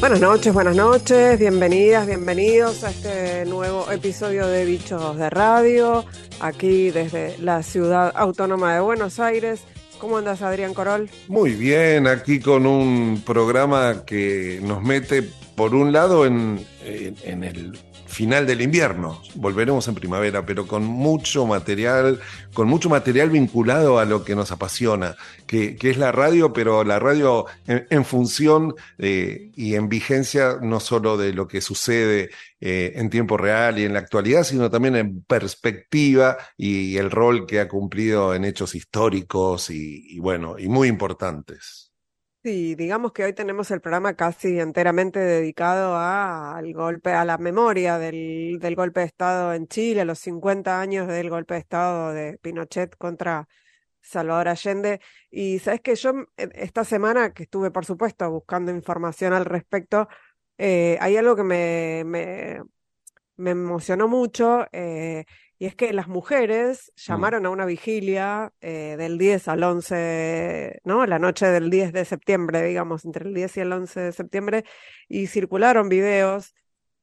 [0.00, 6.06] Buenas noches, buenas noches, bienvenidas, bienvenidos a este nuevo episodio de Bichos de Radio,
[6.40, 9.60] aquí desde la ciudad autónoma de Buenos Aires.
[9.98, 11.10] ¿Cómo andas, Adrián Corol?
[11.28, 15.22] Muy bien, aquí con un programa que nos mete,
[15.54, 17.78] por un lado, en, en, en el
[18.10, 19.22] final del invierno.
[19.36, 22.20] Volveremos en primavera, pero con mucho material,
[22.52, 25.16] con mucho material vinculado a lo que nos apasiona,
[25.46, 31.16] que, es la radio, pero la radio en, función eh, y en vigencia no solo
[31.16, 35.22] de lo que sucede eh, en tiempo real y en la actualidad, sino también en
[35.22, 40.68] perspectiva y, y el rol que ha cumplido en hechos históricos y, y bueno, y
[40.68, 41.89] muy importantes.
[42.42, 47.36] Sí, digamos que hoy tenemos el programa casi enteramente dedicado a, al golpe, a la
[47.36, 51.60] memoria del, del golpe de Estado en Chile, a los 50 años del golpe de
[51.60, 53.46] Estado de Pinochet contra
[54.00, 55.00] Salvador Allende.
[55.30, 56.12] Y sabes que yo
[56.54, 60.08] esta semana que estuve, por supuesto, buscando información al respecto,
[60.56, 62.60] eh, hay algo que me, me,
[63.36, 64.66] me emocionó mucho.
[64.72, 65.24] Eh,
[65.60, 71.04] y es que las mujeres llamaron a una vigilia eh, del 10 al 11, ¿no?
[71.04, 74.64] La noche del 10 de septiembre, digamos, entre el 10 y el 11 de septiembre,
[75.06, 76.54] y circularon videos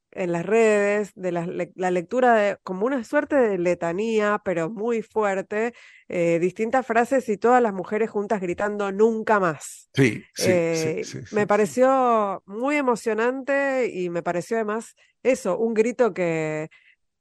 [0.10, 5.04] en las redes de la, la lectura de como una suerte de letanía, pero muy
[5.04, 5.76] fuerte,
[6.08, 9.92] eh, distintas frases y todas las mujeres juntas gritando nunca más.
[9.94, 15.60] Sí, sí, Eh, sí, sí, sí, me pareció muy emocionante y me pareció además eso,
[15.60, 16.70] un grito que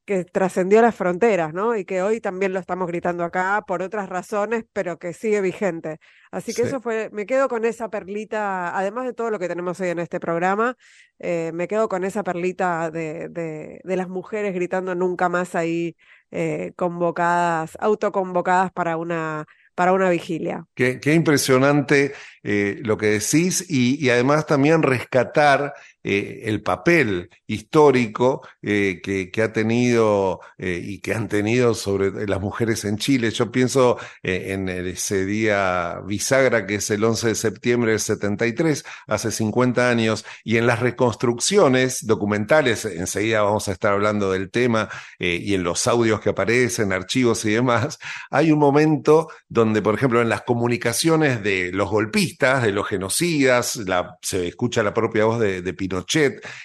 [0.06, 1.76] que trascendió las fronteras, ¿no?
[1.76, 5.98] Y que hoy también lo estamos gritando acá por otras razones, pero que sigue vigente.
[6.30, 6.68] Así que Sí.
[6.68, 9.98] eso fue, me quedo con esa perlita, además de todo lo que tenemos hoy en
[9.98, 10.76] este programa,
[11.18, 15.96] eh, me quedo con esa perlita de, de, de las mujeres gritando nunca más ahí,
[16.30, 20.66] eh, convocadas, autoconvocadas para una, para una vigilia.
[20.74, 22.12] Qué, qué impresionante
[22.42, 25.72] eh, lo que decís y, y además también rescatar
[26.08, 32.40] eh, el papel histórico eh, que, ha tenido eh, y que han tenido sobre las
[32.40, 33.32] mujeres en Chile.
[33.32, 39.32] Yo pienso en ese día bisagra que es el 11 de septiembre del 73, hace
[39.32, 45.54] 50 años, y en las reconstrucciones documentales, enseguida vamos a estar hablando del tema, y
[45.54, 47.98] en los audios que aparecen, archivos y demás,
[48.30, 53.80] hay un momento donde, por ejemplo, en las comunicaciones de los golpistas, de los genocidas,
[54.22, 55.95] se escucha la propia voz de, de Pinochet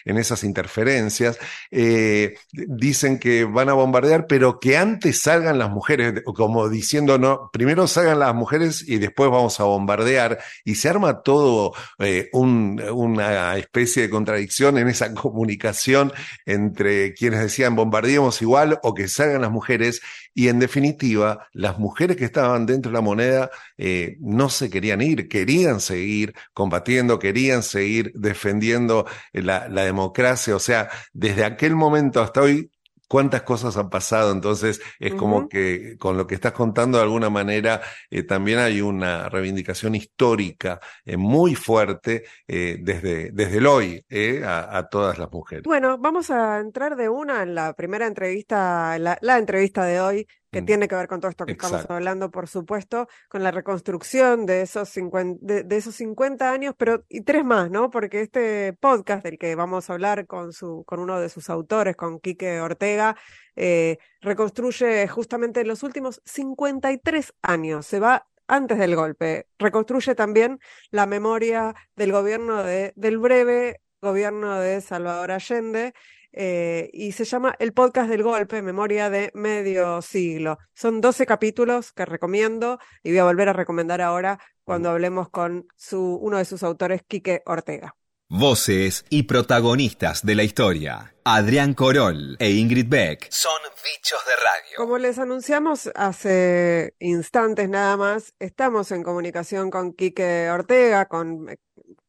[0.06, 1.38] en esas interferencias,
[1.70, 7.50] eh, dicen que van a bombardear, pero que antes salgan las mujeres, como diciendo, no,
[7.52, 12.82] primero salgan las mujeres y después vamos a bombardear, y se arma todo eh, un,
[12.92, 16.12] una especie de contradicción en esa comunicación
[16.46, 20.02] entre quienes decían bombardeemos igual o que salgan las mujeres,
[20.34, 25.02] y en definitiva, las mujeres que estaban dentro de la moneda eh, no se querían
[25.02, 30.56] ir, querían seguir combatiendo, querían seguir defendiendo la, la democracia.
[30.56, 32.72] O sea, desde aquel momento hasta hoy,
[33.08, 34.32] cuántas cosas han pasado.
[34.32, 38.80] Entonces, es como que con lo que estás contando, de alguna manera, eh, también hay
[38.80, 44.06] una reivindicación histórica eh, muy fuerte eh, desde, desde el hoy
[44.46, 45.64] a, a todas las mujeres.
[45.66, 50.28] Bueno, vamos a entrar de una en la primera entrevista, la, la entrevista de hoy,
[50.52, 50.66] que Mm.
[50.66, 54.62] tiene que ver con todo esto que estamos hablando, por supuesto, con la reconstrucción de
[54.62, 57.90] esos 50, de, de esos 50 años, pero y tres más, ¿no?
[57.90, 61.96] Porque este podcast del que vamos a hablar con su, con uno de sus autores,
[61.96, 63.16] con Quique Ortega,
[63.56, 67.86] eh, reconstruye justamente los últimos 53 años.
[67.86, 69.48] Se va antes del golpe.
[69.58, 75.94] Reconstruye también la memoria del gobierno de, del breve gobierno de Salvador Allende.
[76.34, 80.58] Eh, y se llama El Podcast del Golpe, Memoria de Medio Siglo.
[80.74, 85.68] Son 12 capítulos que recomiendo y voy a volver a recomendar ahora cuando hablemos con
[85.76, 87.96] su, uno de sus autores, Quique Ortega.
[88.30, 91.14] Voces y protagonistas de la historia.
[91.26, 94.78] Adrián Corol e Ingrid Beck son bichos de radio.
[94.78, 101.48] Como les anunciamos hace instantes nada más, estamos en comunicación con Quique Ortega, con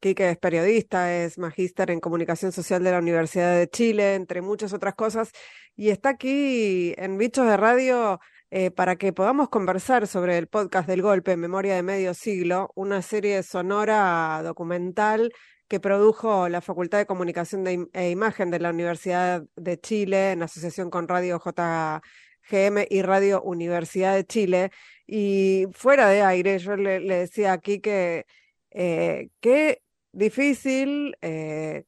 [0.02, 4.72] Quique es periodista, es magíster en comunicación social de la Universidad de Chile, entre muchas
[4.72, 5.31] otras cosas,
[5.76, 8.19] y está aquí en Bichos de Radio
[8.50, 13.00] eh, para que podamos conversar sobre el podcast del golpe, Memoria de Medio Siglo, una
[13.00, 15.32] serie sonora documental
[15.69, 20.90] que produjo la Facultad de Comunicación e Imagen de la Universidad de Chile en asociación
[20.90, 24.72] con Radio JGM y Radio Universidad de Chile.
[25.06, 28.26] Y fuera de aire, yo le, le decía aquí que
[28.72, 29.28] eh,
[30.12, 31.84] difícil eh,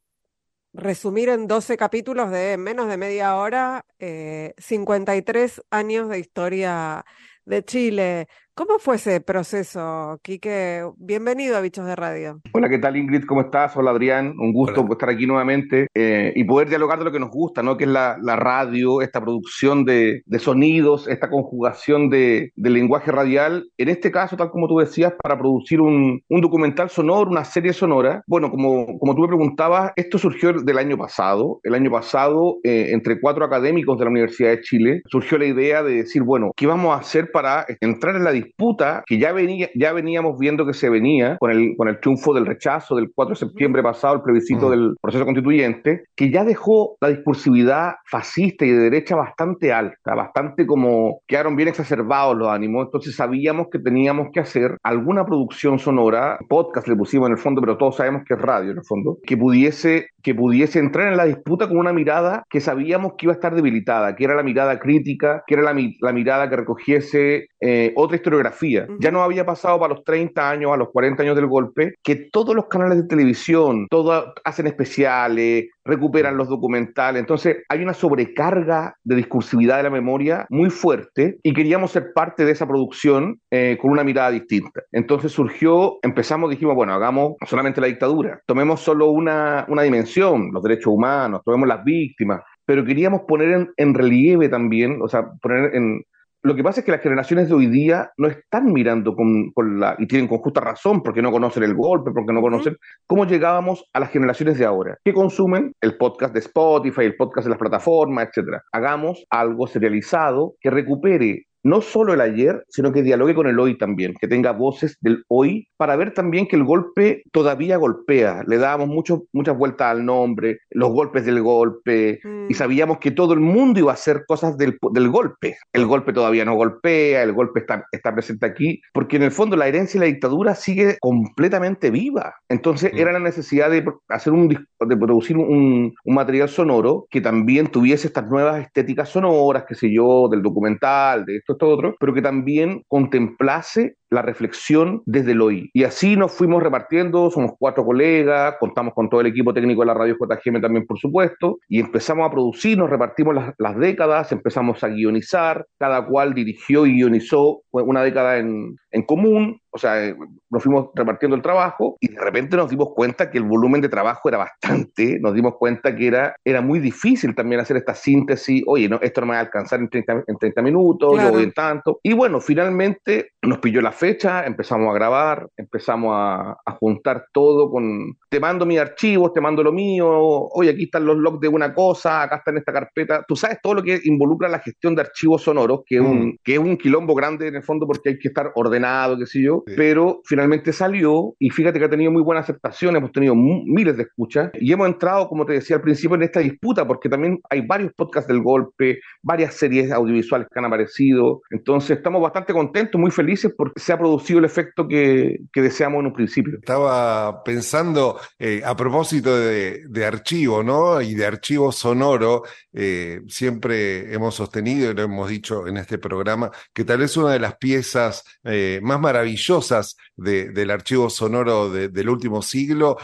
[0.73, 7.05] resumir en 12 capítulos de menos de media hora eh, 53 años de historia
[7.45, 8.29] de Chile.
[8.57, 10.89] ¿Cómo fue ese proceso, Quique?
[10.97, 12.41] Bienvenido a Bichos de Radio.
[12.53, 13.25] Hola, ¿qué tal Ingrid?
[13.25, 13.77] ¿Cómo estás?
[13.77, 17.31] Hola Adrián, un gusto estar aquí nuevamente eh, y poder dialogar de lo que nos
[17.31, 17.77] gusta, ¿no?
[17.77, 23.69] Que es la, radio, esta producción de, sonidos, esta conjugación de, lenguaje radial.
[23.77, 28.23] En este caso, tal como tú decías, para producir un, documental sonoro, una serie sonora.
[28.29, 31.59] Bueno, como, como tú me preguntabas, esto surgió del año pasado.
[31.65, 35.83] El año pasado, eh, entre cuatro académicos de la Universidad de Chile, surgió la idea
[35.83, 39.71] de decir, bueno, ¿qué vamos a hacer para entrar en la disputa que ya, venía,
[39.75, 43.35] ya veníamos viendo que se venía con el, con el triunfo del rechazo del 4
[43.35, 48.71] de septiembre pasado, el plebiscito del proceso constituyente, que ya dejó la discursividad fascista y
[48.71, 54.29] de derecha bastante alta, bastante como quedaron bien exacerbados los ánimos, entonces sabíamos que teníamos
[54.33, 58.35] que hacer alguna producción sonora, podcast le pusimos en el fondo, pero todos sabemos que
[58.35, 61.93] es radio en el fondo, que pudiese que pudiese entrar en la disputa con una
[61.93, 65.63] mirada que sabíamos que iba a estar debilitada, que era la mirada crítica, que era
[65.63, 68.87] la, la mirada que recogiese eh, otra historiografía.
[69.01, 72.29] Ya no había pasado para los 30 años, a los 40 años del golpe, que
[72.31, 77.21] todos los canales de televisión, todos hacen especiales, recuperan los documentales.
[77.21, 82.45] Entonces hay una sobrecarga de discursividad de la memoria muy fuerte y queríamos ser parte
[82.45, 84.83] de esa producción eh, con una mirada distinta.
[84.93, 90.63] Entonces surgió, empezamos, dijimos, bueno, hagamos solamente la dictadura, tomemos solo una, una dimensión, los
[90.63, 95.75] derechos humanos, tomemos las víctimas, pero queríamos poner en, en relieve también, o sea, poner
[95.75, 96.03] en,
[96.45, 99.51] lo que pasa es que las generaciones de hoy día no están mirando con,
[99.81, 102.77] la, y tienen con justa razón, porque no conocen el golpe, porque no conocen
[103.07, 107.47] cómo llegábamos a las generaciones de ahora, que consumen el podcast de Spotify, el podcast
[107.47, 108.63] de las plataformas, etcétera.
[108.73, 113.77] Hagamos algo serializado que recupere no solo el ayer, sino que dialogue con el hoy
[113.77, 118.43] también, que tenga voces del hoy, para ver también que el golpe todavía golpea.
[118.47, 122.55] Le dábamos mucho, muchas vueltas al nombre, los golpes del golpe, y mm.
[122.55, 125.57] sabíamos que todo el mundo iba a hacer cosas del, del, golpe.
[125.73, 129.57] El golpe todavía no golpea, el golpe está, está presente aquí, porque en el fondo
[129.57, 132.35] la herencia y la dictadura sigue completamente viva.
[132.49, 137.69] Entonces era la necesidad de hacer un de producir un, un material sonoro que también
[137.69, 142.15] tuviese estas nuevas estéticas sonoras, qué sé yo, del documental, de esto esto, otro, pero
[142.15, 145.71] que también contemplase la reflexión desde el hoy.
[145.75, 149.87] Y así nos fuimos repartiendo, somos cuatro colegas, contamos con todo el equipo técnico de
[149.87, 154.85] la radio JGM también, por supuesto, y empezamos a producir, nos repartimos las, décadas, empezamos
[154.85, 160.17] a guionizar, cada cual dirigió y guionizó una década en, en común, o sea, eh,
[160.51, 163.89] nos fuimos repartiendo el trabajo y de repente nos dimos cuenta que el volumen de
[163.89, 168.63] trabajo era bastante, nos dimos cuenta que era, era muy difícil también hacer esta síntesis,
[168.67, 171.43] oye, no, esto no me va a alcanzar en 30, en 30 minutos, yo voy
[171.43, 171.99] en tanto.
[172.05, 178.17] Y bueno, finalmente nos pilló la fecha, empezamos a grabar, empezamos a, juntar todo con,
[178.29, 181.73] te mando mis archivos, te mando lo mío, oye, aquí están los logs de una
[181.73, 185.03] cosa, acá está en esta carpeta, tú sabes todo lo que involucra la gestión de
[185.03, 186.39] archivos sonoros, que es, un, mm.
[186.43, 189.43] que es un quilombo grande en el fondo porque hay que estar ordenado, qué sé
[189.43, 193.97] yo, pero finalmente salió y fíjate que ha tenido muy buena aceptación, hemos tenido miles
[193.97, 197.39] de escuchas y hemos entrado, como te decía al principio, en esta disputa porque también
[197.51, 203.01] hay varios podcasts del golpe, varias series audiovisuales que han aparecido, entonces estamos bastante contentos,
[203.01, 206.59] muy felices porque se ha producido el efecto que, deseamos en un principio.
[206.59, 211.01] Estaba pensando eh, a propósito de, archivo, ¿no?
[211.01, 212.43] Y de archivo sonoro,
[212.73, 217.33] eh, siempre hemos sostenido y lo hemos dicho en este programa, que tal vez una
[217.33, 222.97] de las piezas eh, más maravillosas del archivo sonoro del último siglo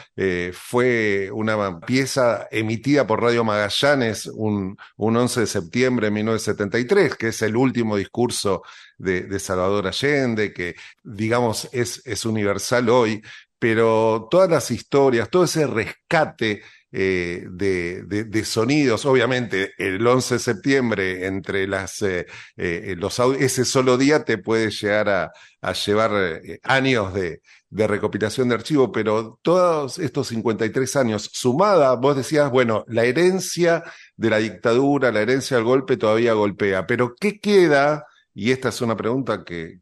[0.52, 7.28] fue una pieza emitida por Radio Magallanes un, un 11 de septiembre de 1973, que
[7.28, 8.62] es el último discurso
[9.00, 13.22] de, Salvador Allende, que digamos es, es universal hoy,
[13.58, 20.40] pero todas las historias, todo ese rescate eh, de, de, sonidos, obviamente el 11 de
[20.40, 22.26] septiembre entre las, eh,
[22.56, 28.48] eh, los ese solo día te puede llegar a, a llevar años de, de, recopilación
[28.48, 33.84] de archivo, pero todos estos 53 años, sumada, vos decías, bueno, la herencia
[34.16, 38.80] de la dictadura, la herencia del golpe todavía golpea, pero ¿qué queda y esta es
[38.80, 39.80] una pregunta que,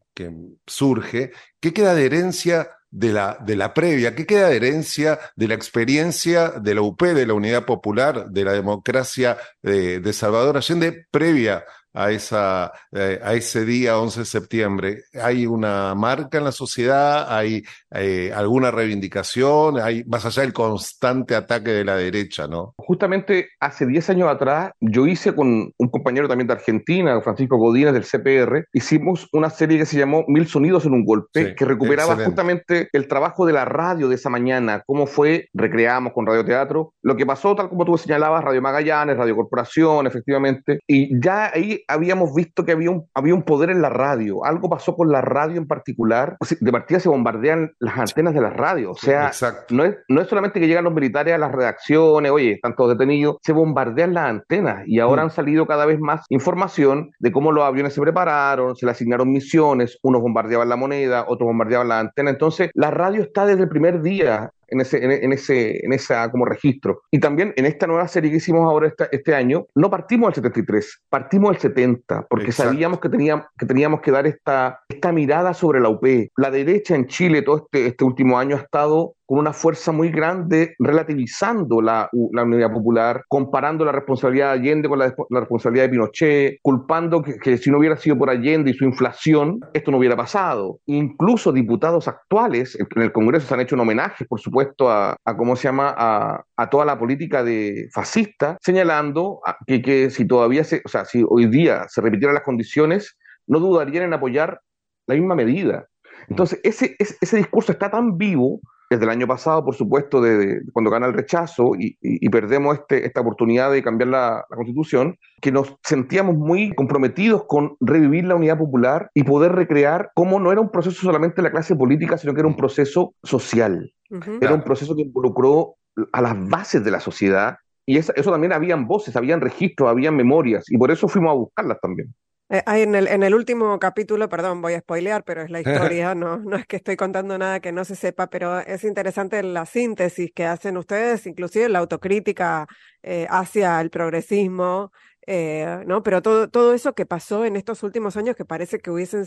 [0.66, 4.14] surge, ¿qué queda de herencia de la, de la previa?
[4.14, 8.44] ¿Qué queda de herencia de la experiencia de la UP, de la Unidad Popular, de
[8.44, 14.26] la democracia de, de Salvador Allende previa a, esa, eh, a ese día 11 de
[14.26, 15.02] septiembre?
[15.20, 17.26] ¿Hay una marca en la sociedad?
[17.28, 19.78] ¿Hay eh, alguna reivindicación?
[19.78, 22.74] ¿Hay más allá del constante ataque de la derecha, no?
[22.78, 27.92] Justamente hace 10 años atrás, yo hice con un compañero también de Argentina, Francisco Godínez
[27.92, 32.16] del CPR, hicimos una serie que se llamó Mil Sonidos en un Golpe, que recuperaba
[32.16, 36.94] justamente el trabajo de la radio de esa mañana, cómo fue, recreamos con Radio Teatro,
[37.02, 41.77] lo que pasó, tal como tú señalabas, Radio Magallanes, Radio Corporación, efectivamente, y ya ahí
[41.88, 44.44] habíamos visto que había un, había un poder en la radio.
[44.44, 46.36] Algo pasó con la radio en particular.
[46.60, 48.92] De partida se bombardean las antenas de la radio.
[48.92, 49.30] O sea,
[49.70, 52.96] no es, no es solamente que llegan los militares a las redacciones, oye, están todos
[52.96, 55.24] detenidos, se bombardean las antenas y ahora mm.
[55.24, 59.30] han salido cada vez más información de cómo los aviones se prepararon, se le asignaron
[59.30, 62.30] misiones, unos bombardeaban la moneda, otros bombardeaban la antena.
[62.30, 66.44] Entonces, la radio está desde el primer día en ese, en, ese, en esa como
[66.44, 67.02] registro.
[67.10, 71.02] Y también en esta nueva serie que hicimos ahora este año, no partimos del 73,
[71.08, 75.80] partimos del 70, porque sabíamos que teníamos, que teníamos que dar esta, esta mirada sobre
[75.80, 76.04] la UP.
[76.36, 80.08] La derecha en Chile todo este, este último año ha estado con una fuerza muy
[80.08, 86.58] grande, relativizando la, unidad popular, comparando la responsabilidad de Allende con la, responsabilidad de Pinochet,
[86.62, 90.80] culpando que, si no hubiera sido por Allende y su inflación, esto no hubiera pasado.
[90.86, 95.56] Incluso diputados actuales en el Congreso se han hecho un homenaje, por supuesto, a, ¿cómo
[95.56, 101.04] se llama?, a, toda la política de fascista, señalando que, si todavía se, o sea,
[101.04, 104.62] si hoy día se repitieran las condiciones, no dudarían en apoyar
[105.06, 105.86] la misma medida.
[106.28, 110.90] Entonces, ese, ese discurso está tan vivo desde el año pasado, por supuesto, de, cuando
[110.90, 111.96] gana el rechazo y,
[112.30, 118.24] perdemos este, esta oportunidad de cambiar la, constitución, que nos sentíamos muy comprometidos con revivir
[118.24, 121.76] la unidad popular y poder recrear cómo no era un proceso solamente de la clase
[121.76, 123.92] política, sino que era un proceso social.
[124.40, 125.74] Era un proceso que involucró
[126.12, 130.16] a las bases de la sociedad y eso, eso también habían voces, habían registros, habían
[130.16, 132.14] memorias y por eso fuimos a buscarlas también.
[132.50, 136.14] Eh, en el, en el último capítulo, perdón, voy a spoilear, pero es la historia,
[136.14, 139.66] no, no es que estoy contando nada que no se sepa, pero es interesante la
[139.66, 142.66] síntesis que hacen ustedes, inclusive la autocrítica
[143.02, 144.92] eh, hacia el progresismo,
[145.26, 146.02] eh, ¿no?
[146.02, 149.26] Pero todo, todo eso que pasó en estos últimos años que parece que hubiesen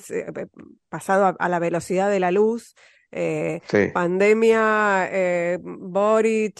[0.89, 2.73] pasado a, la velocidad de la luz,
[3.93, 5.09] pandemia,
[5.61, 6.59] Boric,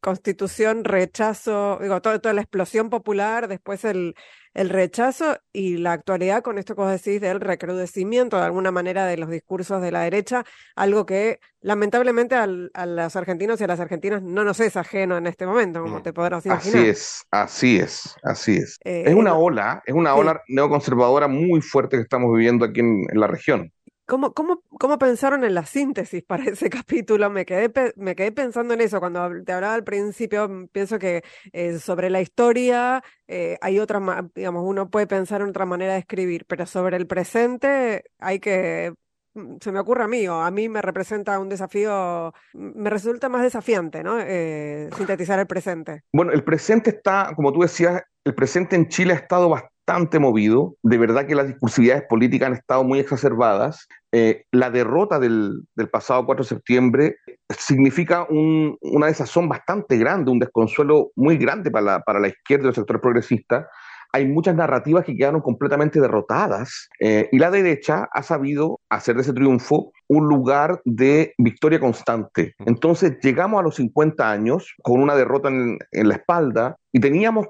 [0.00, 4.14] constitución, rechazo, digo, toda la explosión popular, después el
[4.56, 9.04] el rechazo y la actualidad con esto que vos decís del recrudecimiento de alguna manera
[9.04, 13.80] de los discursos de la derecha, algo que lamentablemente a los argentinos y a las
[13.80, 16.78] argentinas no nos es ajeno en este momento, como te podrás imaginar.
[16.78, 18.78] Así es, así es, así es.
[18.82, 23.04] Eh, es una ola, es una ola neoconservadora muy fuerte que estamos viviendo aquí en
[23.12, 23.70] la región.
[24.06, 27.28] ¿Cómo, cómo, cómo pensaron en la síntesis para ese capítulo?
[27.28, 29.00] Me quedé, me quedé pensando en eso.
[29.00, 34.00] Cuando te hablaba al principio, mm, pienso que eh, sobre la historia eh, hay otra,
[34.34, 38.94] digamos, uno puede pensar en otra manera de escribir, pero sobre el presente hay que,
[39.34, 42.90] mm, se me ocurre a mí, o a mí me representa un desafío, mm, me
[42.90, 44.20] resulta más desafiante, ¿no?
[44.20, 46.04] Eh, sintetizar el presente.
[46.12, 50.18] Bueno, el presente está, como tú decías, el presente en Chile ha estado bastante bastante
[50.18, 53.86] movido, de verdad que las discursividades políticas han estado muy exacerbadas.
[54.10, 55.62] Eh, la derrota del,
[55.92, 57.16] pasado 4 de septiembre
[57.56, 62.66] significa una desazón bastante grande, un desconsuelo muy grande para la, para la izquierda y
[62.66, 63.66] los sectores progresistas,
[64.12, 69.22] hay muchas narrativas que quedaron completamente derrotadas eh, y la derecha ha sabido hacer de
[69.22, 72.54] ese triunfo un lugar de victoria constante.
[72.64, 77.48] Entonces llegamos a los 50 años con una derrota en, la espalda y teníamos,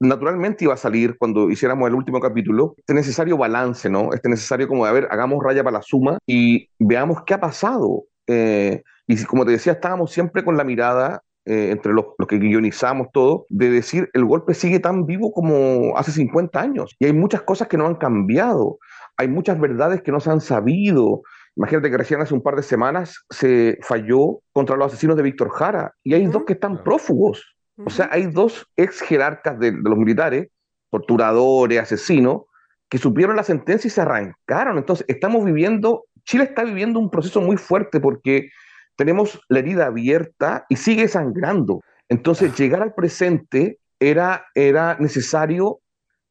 [0.00, 4.12] naturalmente iba a salir cuando hiciéramos el último capítulo, este necesario balance, ¿no?
[4.12, 7.40] Este necesario como de, a ver, hagamos raya para la suma y veamos qué ha
[7.40, 8.04] pasado.
[8.26, 13.08] Eh, y como te decía, estábamos siempre con la mirada eh, entre los, que guionizamos
[13.10, 17.40] todo, de decir el golpe sigue tan vivo como hace 50 años y hay muchas
[17.40, 18.78] cosas que no han cambiado,
[19.16, 21.22] hay muchas verdades que no se han sabido.
[21.56, 25.48] Imagínate que recién hace un par de semanas se falló contra los asesinos de Víctor
[25.48, 27.56] Jara y hay dos que están prófugos.
[27.82, 30.48] O sea, hay dos ex jerarcas de, de los militares,
[30.90, 32.42] torturadores, asesinos,
[32.90, 34.76] que supieron la sentencia y se arrancaron.
[34.76, 38.50] Entonces, estamos viviendo, Chile está viviendo un proceso muy fuerte porque
[38.98, 41.82] tenemos la herida abierta y sigue sangrando.
[42.08, 45.78] Entonces, llegar al presente era, era necesario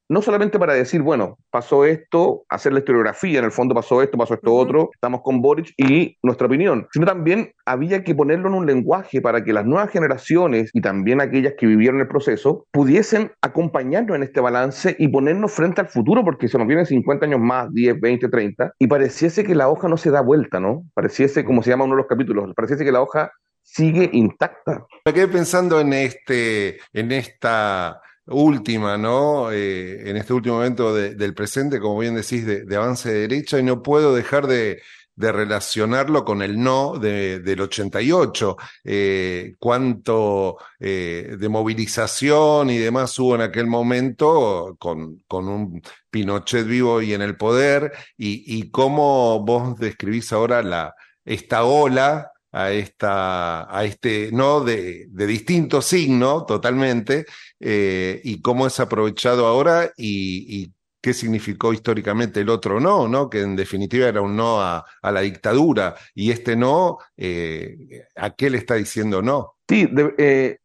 [0.09, 4.17] no solamente para decir, bueno, pasó esto, hacer la historiografía, en el fondo pasó esto,
[4.17, 8.55] pasó esto otro, estamos con Boric y nuestra opinión, sino también había que ponerlo en
[8.55, 13.31] un lenguaje para que las nuevas generaciones y también aquellas que vivieron el proceso pudiesen
[13.41, 17.39] acompañarnos en este balance y ponernos frente al futuro, porque se nos vienen 50 años
[17.39, 20.83] más, 10, 20, 30, y pareciese que la hoja no se da vuelta, ¿no?
[20.93, 24.85] Pareciese, como se llama uno de los capítulos, pareciese que la hoja sigue intacta.
[25.05, 29.51] Me quedé pensando en este, en esta última, ¿no?
[29.51, 33.63] Eh, en este último momento del presente, como bien decís, de, avance de derecha, y
[33.63, 34.81] no puedo dejar de,
[35.15, 43.41] relacionarlo con el no del 88, eh, cuánto eh, de movilización y demás hubo en
[43.41, 45.81] aquel momento con, un
[46.11, 50.93] Pinochet vivo y en el poder, y, cómo vos describís ahora
[51.25, 57.25] esta ola a este no de, de distinto signo totalmente,
[57.59, 63.29] eh, y cómo es aprovechado ahora y, qué significó históricamente el otro no, ¿no?
[63.29, 65.95] Que en definitiva era un no a, la dictadura.
[66.13, 67.77] Y este no, eh,
[68.15, 69.53] ¿a qué le está diciendo no?
[69.69, 69.87] Sí,
[70.17, 70.57] eh,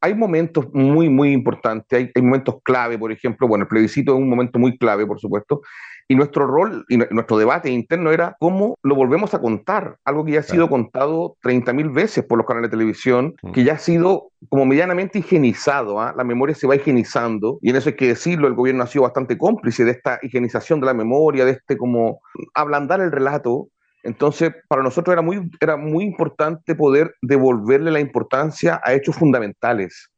[0.00, 4.18] hay momentos muy, muy importantes, hay, hay, momentos clave, por ejemplo, bueno, el plebiscito es
[4.18, 5.62] un momento muy clave, por supuesto,
[6.08, 10.32] y nuestro rol y nuestro debate interno era cómo lo volvemos a contar, algo que
[10.32, 13.52] ya ha sido contado 30.000 veces por los canales de televisión, mm.
[13.52, 16.14] que ya ha sido como medianamente higienizado, ¿ah?
[16.16, 19.02] la memoria se va higienizando, y en eso hay que decirlo, el gobierno ha sido
[19.02, 22.20] bastante cómplice de esta higienización de la memoria, de este como
[22.54, 23.68] ablandar el relato,
[24.04, 30.10] entonces, para nosotros era muy, era muy importante poder devolverle la importancia a hechos fundamentales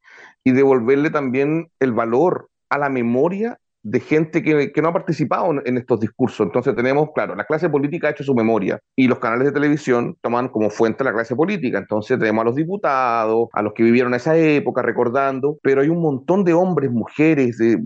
[0.44, 5.78] y devolverle también el valor a la memoria de gente que, no ha participado en,
[5.78, 6.46] estos discursos.
[6.46, 10.16] Entonces tenemos, claro, la clase política ha hecho su memoria y los canales de televisión
[10.20, 11.78] toman como fuente la clase política.
[11.78, 16.02] Entonces tenemos a los diputados, a los que vivieron esa época recordando, pero hay un
[16.02, 17.78] montón de hombres, mujeres, de,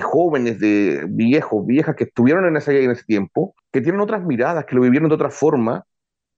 [0.00, 4.64] jóvenes, de viejos, viejas que estuvieron en ese, en ese tiempo, que tienen otras miradas,
[4.66, 5.84] que lo vivieron de otra forma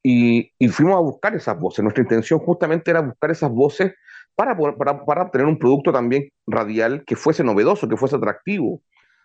[0.02, 1.82] y, fuimos a buscar esas voces.
[1.82, 3.92] Nuestra intención justamente era buscar esas voces
[4.34, 8.80] para, para, para obtener un producto también radial que fuese novedoso, que fuese atractivo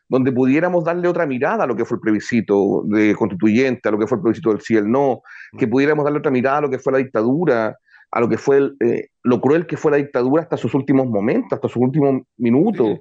[0.10, 4.00] donde pudiéramos darle otra mirada a lo que fue el plebiscito de constituyente, a lo
[4.00, 5.22] que fue el plebiscito del sí y el no,
[5.58, 7.78] que pudiéramos darle otra mirada a lo que fue la dictadura,
[8.12, 11.54] a lo que fue eh, lo cruel que fue la dictadura hasta sus últimos momentos,
[11.54, 13.00] hasta sus últimos minutos.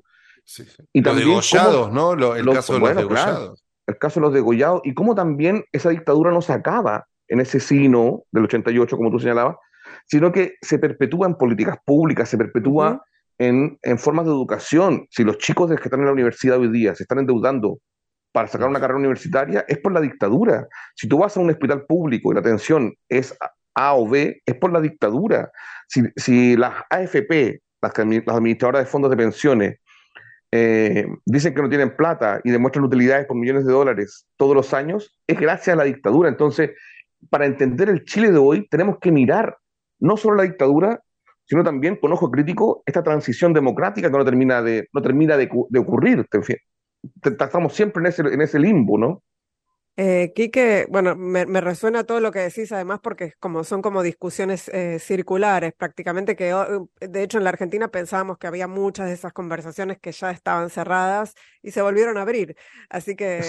[0.93, 2.13] Y los degollados, ¿no?
[2.35, 3.65] el caso de los degollados.
[3.87, 7.61] el caso de los degollados, y cómo también esa dictadura no se acaba en ese
[7.61, 9.57] sino del 88, como tú señalabas,
[10.07, 13.03] sino que se perpetúa en políticas públicas, se perpetúa
[13.39, 15.07] en, formas de educación.
[15.11, 17.79] Si los chicos que están en la universidad hoy día se están endeudando
[18.33, 20.67] para sacar una carrera universitaria, es por la dictadura.
[20.95, 23.37] Si tú vas a un hospital público y la atención es
[23.75, 25.51] A o B, es por la dictadura.
[25.89, 29.77] Si, las AFP, las, administradoras de fondos de pensiones,
[30.53, 34.73] eh, dicen que no tienen plata y demuestran utilidades por millones de dólares todos los
[34.75, 36.29] años, es gracias a la dictadura.
[36.29, 36.71] Entonces,
[37.31, 39.59] para entender el Chile de hoy, tenemos que mirar
[39.99, 41.01] no solo la dictadura,
[41.47, 45.49] sino también con ojo crítico esta transición democrática que no termina de, no termina de,
[45.69, 46.27] de ocurrir.
[47.23, 49.23] Estamos siempre en ese, en ese limbo, ¿no?
[49.99, 54.69] Eh, Quique, bueno, me, resuena todo lo que decís, además, porque como son como discusiones
[54.69, 56.53] eh, circulares, prácticamente que
[57.01, 60.69] de hecho en la Argentina pensábamos que había muchas de esas conversaciones que ya estaban
[60.69, 62.57] cerradas y se volvieron a abrir.
[62.91, 63.41] Así que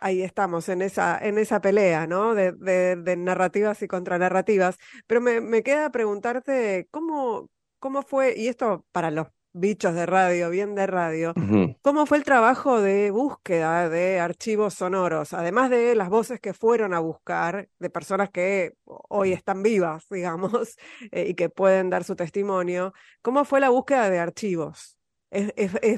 [0.00, 2.34] ahí estamos, en esa, en esa pelea, ¿no?
[2.34, 4.78] De, de, narrativas y contranarrativas.
[5.06, 10.50] Pero me, me queda preguntarte cómo, cómo fue, y esto para los bichos de radio,
[10.50, 11.32] bien de radio.
[11.80, 15.32] ¿Cómo fue el trabajo de búsqueda de archivos sonoros?
[15.32, 20.76] Además de las voces que fueron a buscar, de personas que hoy están vivas, digamos,
[21.12, 24.98] eh, y que pueden dar su testimonio, ¿cómo fue la búsqueda de archivos?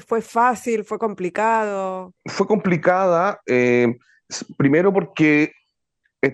[0.07, 0.83] fue fácil?
[0.83, 2.11] ¿Fue complicado?
[2.25, 3.95] Fue complicada, eh,
[4.57, 5.51] primero porque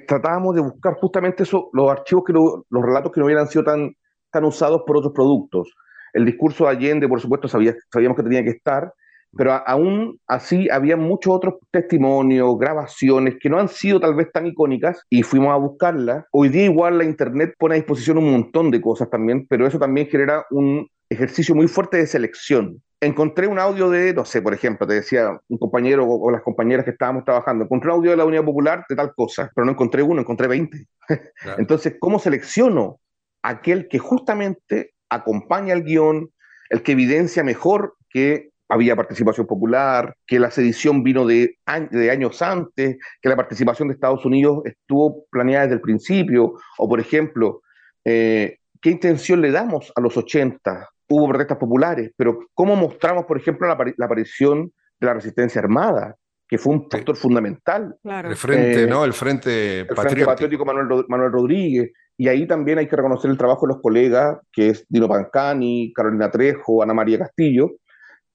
[0.08, 3.94] tratábamos de buscar justamente eso, los archivos, que los relatos que no hubieran sido tan,
[4.32, 5.74] tan usados por otros productos
[6.14, 8.94] el discurso de Allende, por supuesto, sabíamos que tenía que estar,
[9.36, 14.46] pero aún así había muchos otros testimonios, grabaciones que no han sido tal vez tan
[14.46, 16.26] icónicas y fuimos a buscarlas.
[16.32, 19.80] Hoy día igual la Internet pone a disposición un montón de cosas también, pero eso
[19.80, 22.82] también genera un ejercicio muy fuerte de selección.
[23.02, 26.86] Encontré un audio de, no sé, por ejemplo, te decía un compañero o, las compañeras
[26.86, 29.72] que estábamos trabajando, encontré un audio de la Unidad Popular de tal cosa, pero no
[29.72, 30.86] encontré uno, encontré 20.
[31.58, 33.00] Entonces, ¿cómo selecciono
[33.42, 36.30] aquel que justamente acompaña el guion,
[36.70, 41.58] el que evidencia mejor que había participación popular, que la sedición vino de,
[41.92, 46.90] de, años antes, que la participación de Estados Unidos estuvo planeada desde el principio, o
[46.90, 47.62] por ejemplo,
[48.04, 50.90] eh, ¿qué intención le damos a los 80?
[51.10, 53.74] Hubo protestas populares, pero ¿cómo mostramos, por ejemplo, la,
[54.06, 56.16] aparición de la resistencia armada?
[56.46, 57.96] que fue un factor fundamental.
[58.04, 59.04] El frente, eh, ¿no?
[59.06, 60.64] El frente patriótico.
[60.64, 61.92] Manuel, Manuel Rodríguez.
[62.18, 65.92] Y ahí también hay que reconocer el trabajo de los colegas, que es Dino Pancani,
[65.94, 67.72] Carolina Trejo, Ana María Castillo,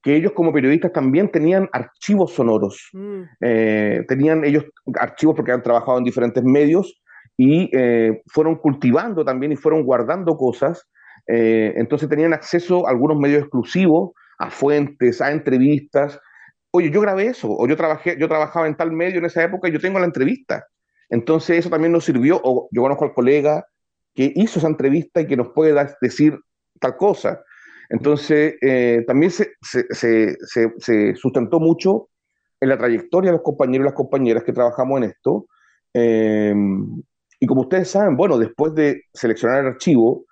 [0.02, 2.88] que ellos como periodistas también tenían archivos sonoros.
[2.92, 3.22] Mm.
[3.40, 4.64] Eh, tenían ellos
[4.98, 7.00] archivos porque han trabajado en diferentes medios
[7.36, 10.88] y eh, fueron cultivando también y fueron guardando cosas.
[11.26, 16.18] Eh, entonces tenían acceso a algunos medios exclusivos, a fuentes, a entrevistas.
[16.70, 19.68] Oye, yo grabé eso, o yo trabajé, yo trabajaba en tal medio en esa época
[19.68, 20.66] y yo tengo la entrevista.
[21.10, 23.66] Entonces eso también nos sirvió, o yo conozco al colega
[24.14, 26.38] que hizo esa entrevista y que nos puede decir
[26.80, 27.42] tal cosa.
[27.88, 32.08] Entonces eh, también se, se, sustentó mucho
[32.60, 35.46] en la trayectoria de los compañeros y las compañeras que trabajamos en esto.
[35.94, 37.02] Em,
[37.40, 40.26] y como ustedes saben, bueno, después de seleccionar el archivo,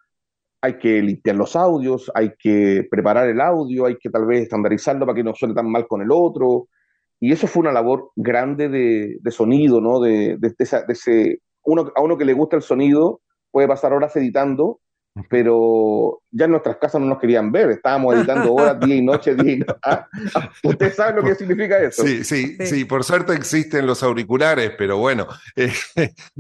[0.61, 5.07] hay que limpiar los audios, hay que preparar el audio, hay que tal vez estandarizarlo
[5.07, 6.69] para que no suene tan mal con el otro.
[7.21, 10.01] Y eso fue una labor grande de, sonido, ¿no?
[10.01, 14.81] De, de, ese, uno, a uno que le gusta el sonido puede pasar horas editando
[15.31, 19.35] pero ya en nuestras casas no nos querían ver, estábamos editando horas, día y noche,
[19.35, 19.79] día y noche.
[19.83, 22.05] Ah, ah, ¿Usted sabe lo que significa eso?
[22.05, 25.73] Sí, sí, sí, por suerte existen los auriculares, pero bueno, eh,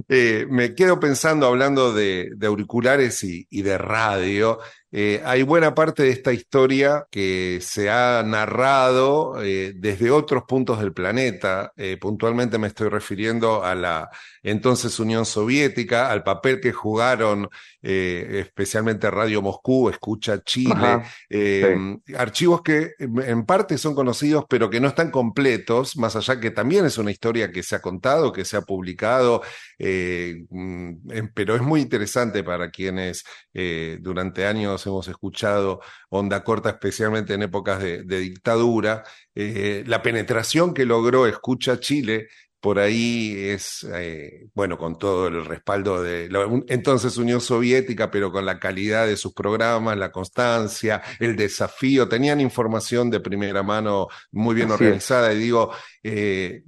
[0.08, 4.58] eh, me quedo pensando, hablando de, auriculares y, y, de radio,
[4.98, 10.78] eh, hay buena parte de esta historia que se ha narrado eh, desde otros puntos
[10.78, 11.72] del planeta.
[11.76, 14.08] Eh, puntualmente me estoy refiriendo a la
[14.42, 17.48] entonces Unión Soviética, al papel que jugaron
[17.82, 21.02] especialmente Radio Moscú, Escucha Chile,
[22.16, 26.86] archivos que en parte son conocidos pero que no están completos, más allá que también
[26.86, 29.42] es una historia que se ha contado, que se ha publicado,
[29.78, 30.92] mm,
[31.34, 33.24] pero es muy interesante para quienes
[34.00, 39.04] durante años hemos escuchado onda corta, especialmente en épocas de, dictadura.
[39.34, 42.28] Eh, la penetración que logró Escucha Chile
[42.66, 48.32] por ahí es, eh, bueno, con todo el respaldo de la entonces Unión Soviética, pero
[48.32, 54.08] con la calidad de sus programas, la constancia, el desafío, tenían información de primera mano
[54.32, 55.32] muy bien organizada.
[55.32, 55.70] Y digo,
[56.02, 56.64] eh,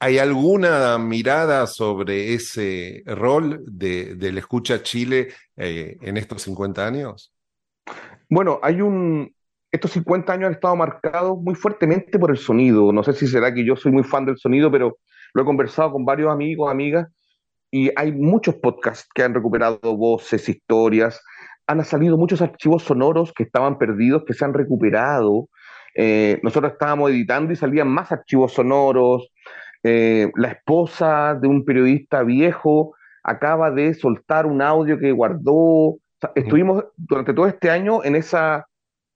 [0.00, 7.32] ¿hay alguna mirada sobre ese rol de, del Escucha Chile en estos 50 años?
[8.28, 9.32] Bueno, hay un.
[9.72, 12.92] Estos 50 años han estado marcados muy fuertemente por el sonido.
[12.92, 14.98] No sé si será que yo soy muy fan del sonido, pero
[15.32, 17.08] lo he conversado con varios amigos, amigas,
[17.70, 21.22] y hay muchos podcasts que han recuperado voces, historias.
[21.66, 25.48] Han salido muchos archivos sonoros que estaban perdidos, que se han recuperado.
[25.94, 29.32] Eh, nosotros estábamos editando y salían más archivos sonoros.
[29.82, 35.96] Eh, la esposa de un periodista viejo acaba de soltar un audio que guardó
[36.34, 38.66] estuvimos durante todo este año en, esa,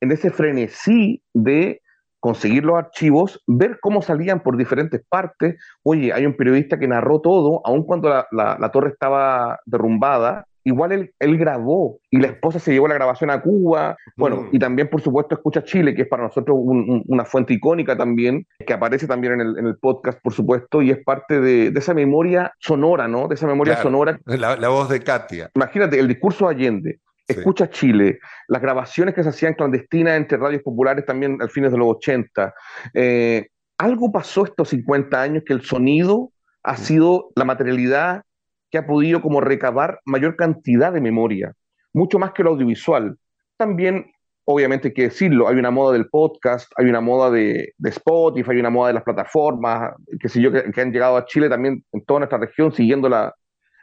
[0.00, 1.80] en ese frenesí de
[2.20, 5.56] conseguir los archivos, ver cómo salían por diferentes partes.
[5.82, 10.90] Oye, hay un periodista que narró todo, aun cuando la, la, torre estaba derrumbada, igual
[10.90, 13.96] él, él, grabó y la esposa se llevó la grabación a Cuba.
[14.16, 18.44] Bueno, y también, por supuesto, Escucha Chile, que es para nosotros una fuente icónica también,
[18.66, 21.78] que aparece también en el, en el podcast, por supuesto, y es parte de, de,
[21.78, 23.28] esa memoria sonora, ¿no?
[23.28, 24.18] De esa memoria sonora.
[24.24, 25.48] La, la, voz de Katia.
[25.54, 27.00] Imagínate, el discurso de Allende.
[27.26, 31.78] Escucha Chile, las grabaciones que se hacían clandestinas entre radios populares también al fines de
[31.78, 32.54] los 80.
[32.94, 36.30] Eh, algo pasó estos 50 años que el sonido
[36.62, 36.76] ha mm.
[36.76, 38.22] sido la materialidad
[38.70, 41.52] que ha podido como recabar mayor cantidad de memoria,
[41.92, 43.16] mucho más que lo audiovisual.
[43.56, 44.12] También,
[44.44, 48.60] obviamente hay que decirlo, hay una moda del podcast, hay una moda de, Spotify, hay
[48.60, 52.20] una moda de las plataformas, que, yo, que, han llegado a Chile también en toda
[52.20, 53.34] nuestra región siguiendo la,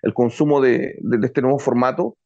[0.02, 2.18] el consumo de, de este nuevo formato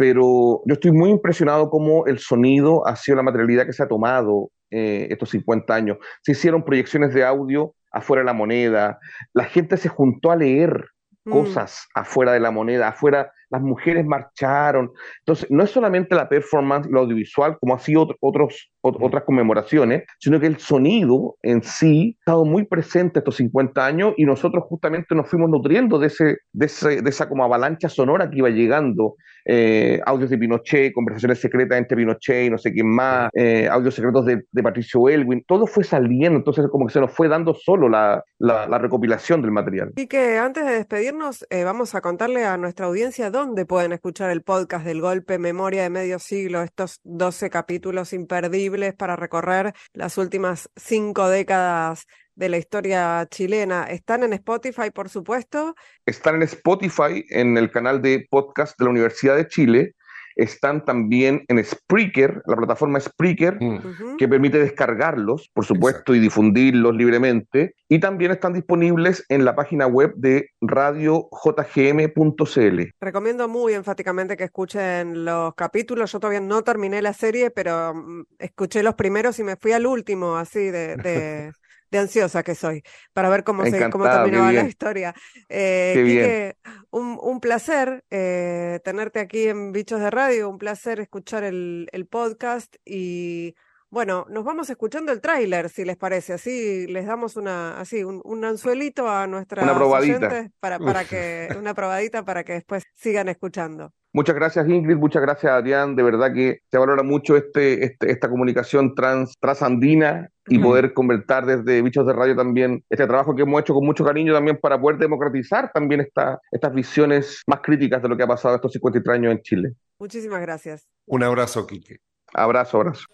[0.00, 3.86] pero yo estoy muy impresionado cómo el sonido ha sido la materialidad que se ha
[3.86, 5.98] tomado eh, estos 50 años.
[6.22, 8.98] Se hicieron proyecciones de audio afuera de la moneda,
[9.34, 10.86] la gente se juntó a leer
[11.26, 11.32] mm.
[11.32, 14.90] cosas afuera de la moneda, afuera las mujeres marcharon.
[15.18, 20.40] Entonces, no es solamente la performance, lo audiovisual, como ha sido otros, otras conmemoraciones, sino
[20.40, 25.14] que el sonido en sí ha estado muy presente estos 50 años y nosotros justamente
[25.14, 29.16] nos fuimos nutriendo de, ese, de, ese, de esa como avalancha sonora que iba llegando.
[29.44, 33.94] Eh, audios de Pinochet, conversaciones secretas entre Pinochet y no sé quién más, eh, audios
[33.94, 37.54] secretos de, de, Patricio Elwin, todo fue saliendo, entonces como que se nos fue dando
[37.54, 39.92] solo la, la, recopilación del material.
[39.96, 44.30] Y que antes de despedirnos, eh, vamos a contarle a nuestra audiencia dónde pueden escuchar
[44.30, 50.18] el podcast del golpe Memoria de Medio Siglo, estos 12 capítulos imperdibles para recorrer las
[50.18, 52.06] últimas cinco décadas
[52.40, 53.84] de la historia chilena.
[53.84, 55.76] ¿Están en Spotify, por supuesto?
[56.06, 59.94] Están en Spotify, en el canal de podcast de la Universidad de Chile
[60.36, 64.16] están también en Spreaker, la plataforma Spreaker, mm.
[64.16, 67.74] que permite descargarlos, por supuesto, y difundirlos libremente.
[67.88, 72.80] Y también están disponibles en la página web de radiojgm.cl.
[73.00, 76.12] Recomiendo muy enfáticamente que escuchen los capítulos.
[76.12, 79.86] Yo todavía no terminé la serie, pero mm, escuché los primeros y me fui al
[79.86, 81.52] último, así de de
[81.98, 85.14] ansiosa que soy para ver cómo, se, cómo terminaba la historia.
[85.48, 86.54] Eh,
[86.90, 92.06] un, un, placer eh, tenerte aquí en Bichos de Radio, un placer escuchar el, el
[92.06, 93.54] podcast y
[93.90, 98.20] bueno, nos vamos escuchando el tráiler, si les parece, así les damos una, así, un,
[98.24, 99.26] un anzuelito a
[99.74, 100.48] probadita.
[100.60, 103.92] para, para que, una probadita para que después sigan escuchando.
[104.12, 108.28] Muchas gracias Ingrid, muchas gracias Adrián, de verdad que se valora mucho este, este esta
[108.28, 113.60] comunicación trans, transandina y poder convertir desde Bichos de Radio también este trabajo que hemos
[113.60, 118.08] hecho con mucho cariño también para poder democratizar también esta, estas visiones más críticas de
[118.08, 119.72] lo que ha pasado estos 53 años en Chile.
[120.00, 120.88] Muchísimas gracias.
[121.06, 121.98] Un abrazo, Quique.
[122.34, 123.04] Abrazo, abrazo.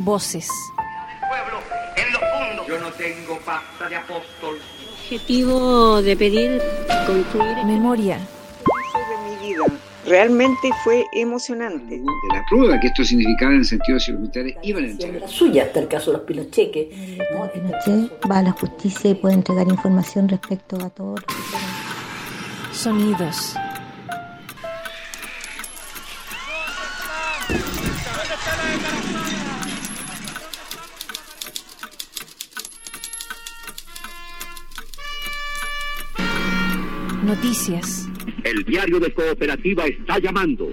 [0.00, 0.48] Voces.
[2.98, 4.58] Tengo pasta de apóstol.
[4.92, 6.62] Objetivo de pedir
[7.06, 7.64] construir.
[7.64, 8.16] Memoria.
[8.16, 9.64] de mi vida.
[10.06, 11.98] Realmente fue emocionante.
[11.98, 15.20] De la prueba que esto significaba en el sentido de circunstancias iban a entregar.
[15.20, 16.88] La suya hasta el caso de los pilocheques.
[17.32, 17.50] ¿no?
[17.50, 23.56] Pinochet va a la justicia y puede entregar información respecto a todos los Sonidos.
[37.26, 38.08] Noticias.
[38.44, 40.68] El diario de cooperativa está llamando.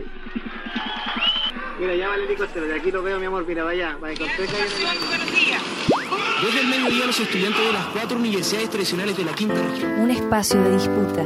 [1.79, 4.45] Mira, ya vale helicóptero, de aquí lo veo, mi amor, mira, vaya, vaya, con Desde
[6.61, 9.99] el mediodía, los estudiantes de las cuatro universidades tradicionales de la quinta región.
[9.99, 11.23] Un espacio de disputa.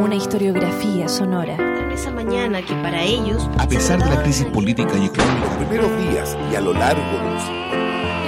[0.00, 1.54] Una historiografía sonora.
[1.94, 3.48] Esa mañana que para ellos.
[3.56, 7.02] A pesar de la crisis política y económica, los primeros días y a lo largo
[7.02, 7.44] de los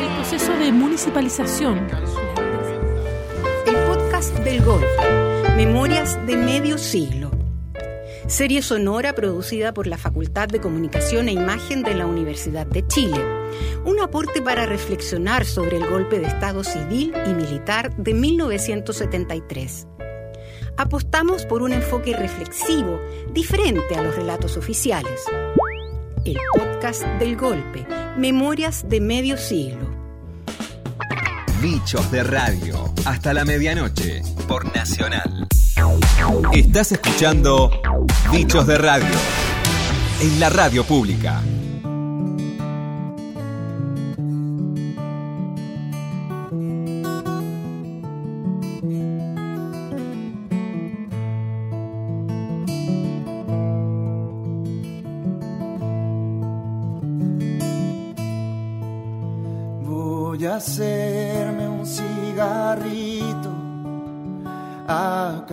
[0.00, 1.80] El proceso de municipalización.
[4.22, 4.86] Del golf.
[5.56, 7.32] Memorias de medio siglo.
[8.28, 13.20] Serie sonora producida por la Facultad de Comunicación e Imagen de la Universidad de Chile.
[13.84, 19.88] Un aporte para reflexionar sobre el golpe de Estado civil y militar de 1973.
[20.76, 23.00] Apostamos por un enfoque reflexivo,
[23.32, 25.24] diferente a los relatos oficiales.
[26.24, 27.84] El podcast del golpe.
[28.16, 29.91] Memorias de medio siglo.
[31.62, 32.92] Bichos de Radio.
[33.04, 34.20] Hasta la medianoche.
[34.48, 35.46] Por Nacional.
[36.52, 37.70] Estás escuchando
[38.32, 39.06] Bichos de Radio.
[40.20, 41.40] En la radio pública.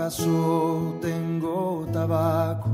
[0.10, 2.68] ¿Acaso tengo tabaco?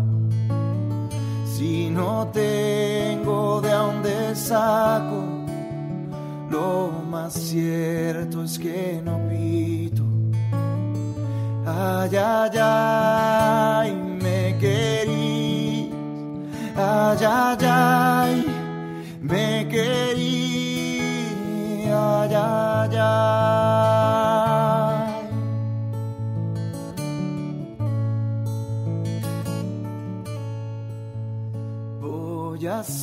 [1.45, 5.21] Si no tengo de dónde saco,
[6.49, 10.03] lo más cierto es que no pito.
[11.65, 13.93] Ay, ay, ay,
[14.23, 15.91] me querís.
[16.77, 18.45] Ay, ay, ay,
[19.19, 21.33] me querís.
[21.91, 22.74] Ay, ay.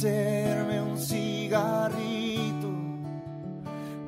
[0.03, 2.69] Hacerme un cigarrito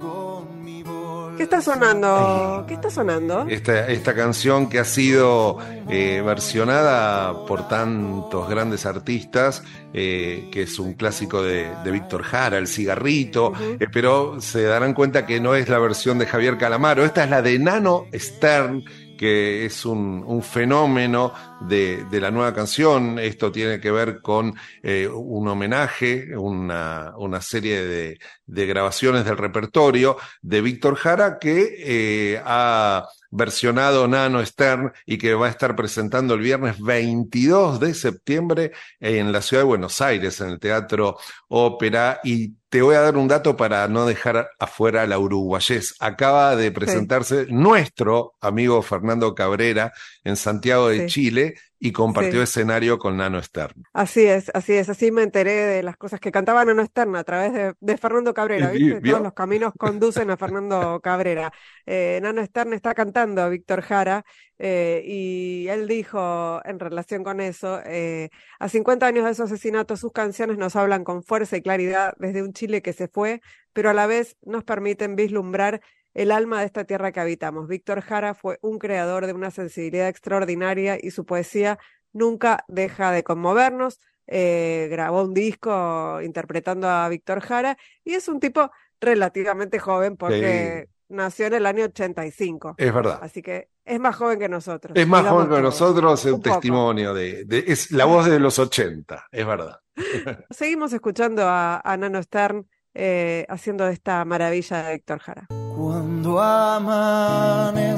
[0.00, 1.36] con mi bolsa.
[1.36, 2.64] ¿Qué está sonando?
[2.66, 3.46] ¿Qué está sonando?
[3.48, 10.78] Esta, esta canción que ha sido eh, versionada por tantos grandes artistas, eh, que es
[10.80, 13.76] un clásico de, de Víctor Jara, El Cigarrito, uh -huh.
[13.78, 17.30] eh, pero se darán cuenta que no es la versión de Javier Calamaro, esta es
[17.30, 18.82] la de Nano Stern
[19.16, 23.18] que es un, un fenómeno de, de, la nueva canción.
[23.18, 29.38] Esto tiene que ver con eh, un homenaje, una, una serie de, de, grabaciones del
[29.38, 35.74] repertorio de Víctor Jara que eh, ha versionado Nano Stern y que va a estar
[35.74, 41.16] presentando el viernes 22 de septiembre en la ciudad de Buenos Aires, en el Teatro
[41.48, 42.20] Ópera.
[42.22, 45.94] Y te voy a dar un dato para no dejar afuera la uruguayés.
[46.00, 47.52] Acaba de presentarse sí.
[47.52, 49.92] nuestro amigo Fernando Cabrera
[50.24, 51.06] en Santiago de sí.
[51.06, 52.42] Chile y compartió sí.
[52.42, 53.84] escenario con Nano Stern.
[53.92, 57.22] Así es, así es, así me enteré de las cosas que cantaba Nano Stern a
[57.22, 59.00] través de, de Fernando Cabrera, ¿viste?
[59.02, 61.52] Todos los caminos conducen a Fernando Cabrera.
[61.86, 64.24] Eh, Nano Stern está cantando a Víctor Jara
[64.58, 69.96] eh, y él dijo en relación con eso, eh, a 50 años de su asesinato,
[69.96, 73.40] sus canciones nos hablan con fuerza y claridad desde un Chile que se fue,
[73.72, 75.80] pero a la vez nos permiten vislumbrar
[76.14, 77.66] el alma de esta tierra que habitamos.
[77.66, 81.78] Víctor Jara fue un creador de una sensibilidad extraordinaria y su poesía
[82.12, 83.98] nunca deja de conmovernos.
[84.26, 90.88] Eh, grabó un disco interpretando a Víctor Jara y es un tipo relativamente joven porque.
[91.08, 92.74] Nació en el año 85.
[92.78, 93.18] Es verdad.
[93.22, 94.96] Así que es más joven que nosotros.
[94.96, 98.38] Es más joven que nosotros, es un, un testimonio de, de, es la voz de
[98.38, 99.80] los 80, es verdad.
[100.50, 105.48] Seguimos escuchando a, a Nano Stern eh, haciendo esta maravilla de Víctor Jara.
[105.48, 107.90] Cuando amanezco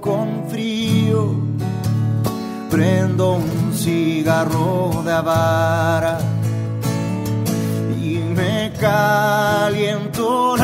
[0.00, 1.36] con frío,
[2.68, 6.18] prendo un cigarro de avara
[7.96, 10.63] y me caliento la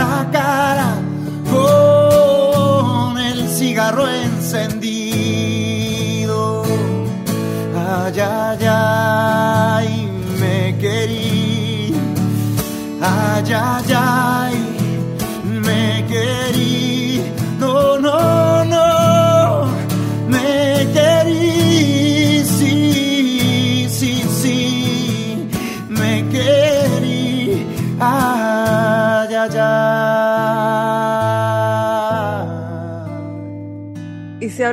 [3.71, 5.63] cigarro encendido.
[7.77, 10.09] Ay, ay, ay,
[10.41, 11.95] me querí.
[13.01, 14.00] Ay, ay, ay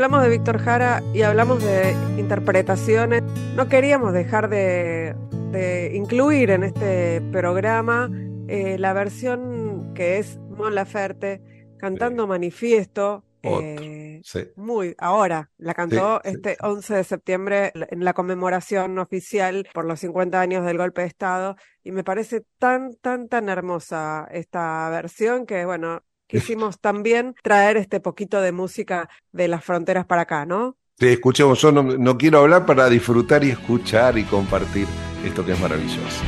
[0.07, 3.23] hablamos de Víctor Jara y hablamos de interpretaciones,
[3.57, 5.13] no queríamos dejar de,
[5.51, 8.09] de incluir en este programa
[8.47, 11.41] eh, la versión que es Mon Laferte
[11.77, 13.25] cantando Manifiesto.
[13.43, 14.47] Eh, sí.
[14.55, 19.83] Muy, ahora, la cantó Sí, sí, este 11 de septiembre en la conmemoración oficial por
[19.83, 24.89] los 50 años del golpe de Estado y me parece tan, tan, tan hermosa esta
[24.89, 30.45] versión que, bueno, quisimos también traer este poquito de música de las fronteras para acá,
[30.45, 30.77] ¿no?
[30.99, 34.87] Sí, escuchemos, yo no, no quiero hablar para disfrutar y escuchar y compartir
[35.23, 36.23] esto que es maravilloso.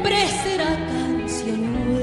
[0.00, 1.99] Siempre será canción.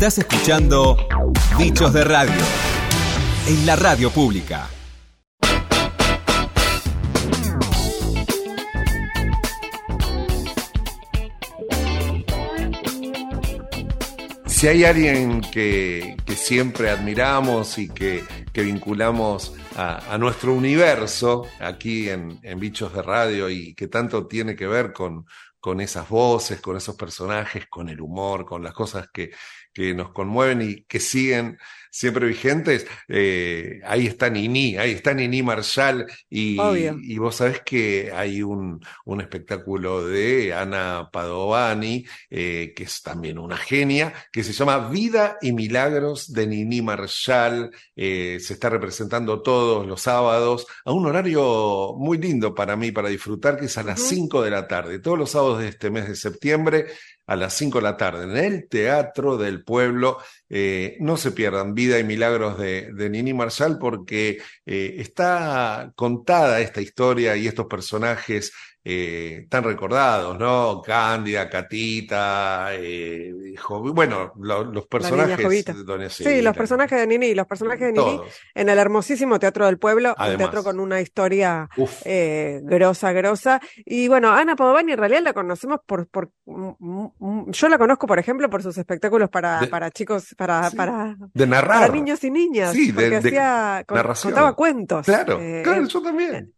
[0.00, 0.96] Estás escuchando
[1.58, 2.32] Bichos de Radio
[3.46, 4.66] en la radio pública.
[14.46, 18.24] Si hay alguien que, siempre admiramos y que,
[18.54, 24.94] vinculamos a, nuestro universo aquí en, Bichos de Radio y que tanto tiene que ver
[24.94, 29.30] con esas voces, con esos personajes, con el humor, con las cosas que,
[29.72, 31.58] que nos conmueven y que siguen
[31.90, 32.86] siempre vigentes.
[33.08, 36.56] Eh, ahí está Nini, ahí está Nini Marshall y,
[37.02, 43.38] y vos sabés que hay un, un espectáculo de Ana Padovani, eh, que es también
[43.38, 47.70] una genia, que se llama Vida y Milagros de Nini Marshall.
[47.96, 53.08] Eh, se está representando todos los sábados a un horario muy lindo para mí, para
[53.08, 54.44] disfrutar, que es a las 5 uh -huh.
[54.44, 54.98] de la tarde.
[55.00, 56.86] Todos los sábados de este mes de septiembre
[57.30, 60.18] a las 5 de la tarde en el Teatro del Pueblo.
[60.48, 66.80] Eh, no se pierdan Vida y Milagros de, Nini Marshall porque eh, está contada esta
[66.80, 68.52] historia y estos personajes
[68.82, 70.80] eh, tan recordados, ¿no?
[70.80, 73.30] Cándida, Catita, eh,
[73.68, 75.36] bueno, lo, los personajes.
[75.36, 78.32] De sí, los personajes de Nini, los personajes de Nini Todos.
[78.54, 80.32] en el hermosísimo Teatro del Pueblo, Además.
[80.32, 81.68] un teatro con una historia
[82.06, 83.60] eh, grosa, grosa.
[83.84, 88.48] Y bueno, Ana Padovani en realidad la conocemos por, por yo la conozco, por ejemplo,
[88.48, 91.80] por sus espectáculos para, de, para chicos, para, sí, para, de narrar.
[91.80, 92.72] para niños y niñas.
[92.72, 95.04] Sí, porque de, hacía, contaba cuentos.
[95.04, 96.54] Claro, claro, yo también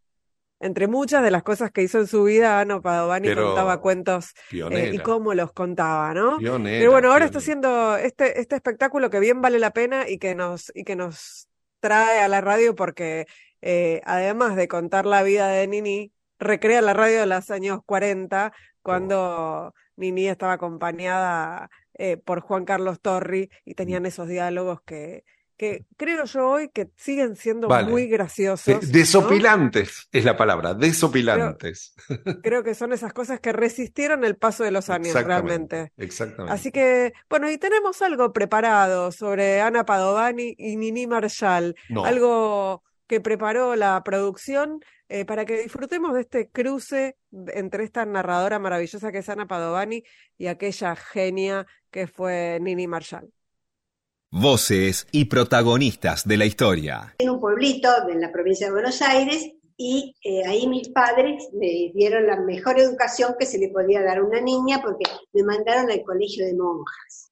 [0.63, 4.33] entre muchas de las cosas que hizo en su vida, Ana Padovani Pero contaba cuentos
[4.53, 6.39] eh, y cómo los contaba, ¿no?
[6.39, 7.27] Pionera, Pero bueno, ahora pionera.
[7.27, 10.95] está haciendo este, este espectáculo que bien vale la pena y que nos, y que
[10.95, 11.49] nos
[11.81, 13.27] trae a la radio porque
[13.61, 18.53] eh, además de contar la vida de Nini, recrea la radio de los años 40,
[18.83, 19.75] cuando oh.
[19.97, 25.25] Nini estaba acompañada eh, por Juan Carlos Torri y tenían esos diálogos que,
[25.63, 27.89] que creo yo hoy que siguen siendo Vale.
[27.89, 28.81] muy graciosos.
[28.91, 31.95] De- desopilantes es la palabra, desopilantes.
[32.43, 35.93] Creo que son esas cosas que resistieron el paso de los años Exactamente, realmente.
[36.05, 36.53] Exactamente.
[36.53, 42.05] Así que, bueno, y tenemos algo preparado sobre Ana Padovani y Nini Marshall, No.
[42.05, 47.17] algo que preparó la producción eh, para que disfrutemos de este cruce
[47.55, 50.03] entre esta narradora maravillosa que es Ana Padovani
[50.39, 53.31] y aquella genia que fue Nini Marshall.
[54.35, 57.15] Voces y protagonistas de la historia.
[57.19, 61.93] en un pueblito en la provincia de Buenos Aires y eh, ahí mis padres me
[61.95, 65.05] dieron la mejor educación que se le podía dar a una niña porque
[65.35, 67.31] me mandaron al colegio de monjas.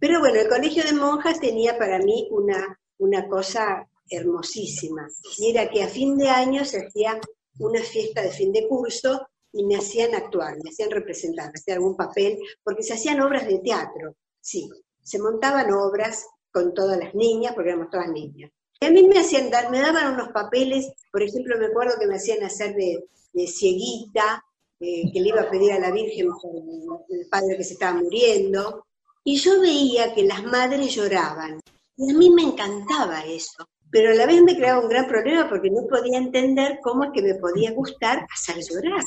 [0.00, 5.70] Pero bueno, el colegio de monjas tenía para mí una, una cosa hermosísima y era
[5.70, 7.20] que a fin de año se hacía
[7.60, 11.76] una fiesta de fin de curso y me hacían actuar, me hacían representar, me hacían
[11.76, 14.68] algún papel, porque se hacían obras de teatro, sí,
[15.04, 18.50] se montaban obras con todas las niñas, porque éramos todas niñas.
[18.80, 22.06] Y a mí me hacían dar, me daban unos papeles, por ejemplo, me acuerdo que
[22.06, 24.44] me hacían hacer de, de cieguita,
[24.80, 28.00] eh, que le iba a pedir a la Virgen por el padre que se estaba
[28.00, 28.84] muriendo,
[29.22, 31.60] y yo veía que las madres lloraban,
[31.96, 35.48] y a mí me encantaba eso, pero a la vez me creaba un gran problema
[35.48, 39.04] porque no podía entender cómo es que me podía gustar hacer llorar.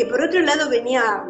[0.00, 1.26] Que por otro lado venía,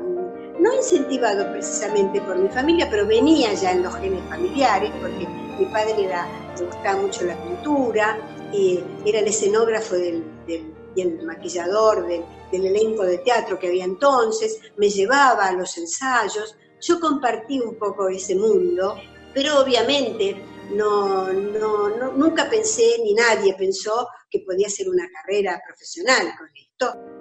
[0.61, 5.27] no incentivado precisamente por mi familia, pero venía ya en los genes familiares, porque
[5.59, 8.17] mi padre era, le gustaba mucho la pintura,
[8.53, 10.25] y era el escenógrafo del,
[10.95, 16.55] y el maquillador del, elenco de teatro que había entonces, me llevaba a los ensayos,
[16.81, 18.95] yo compartí un poco ese mundo,
[19.35, 20.41] pero obviamente
[20.77, 27.20] no, no- nunca pensé, ni nadie pensó que podía ser una carrera profesional con esto.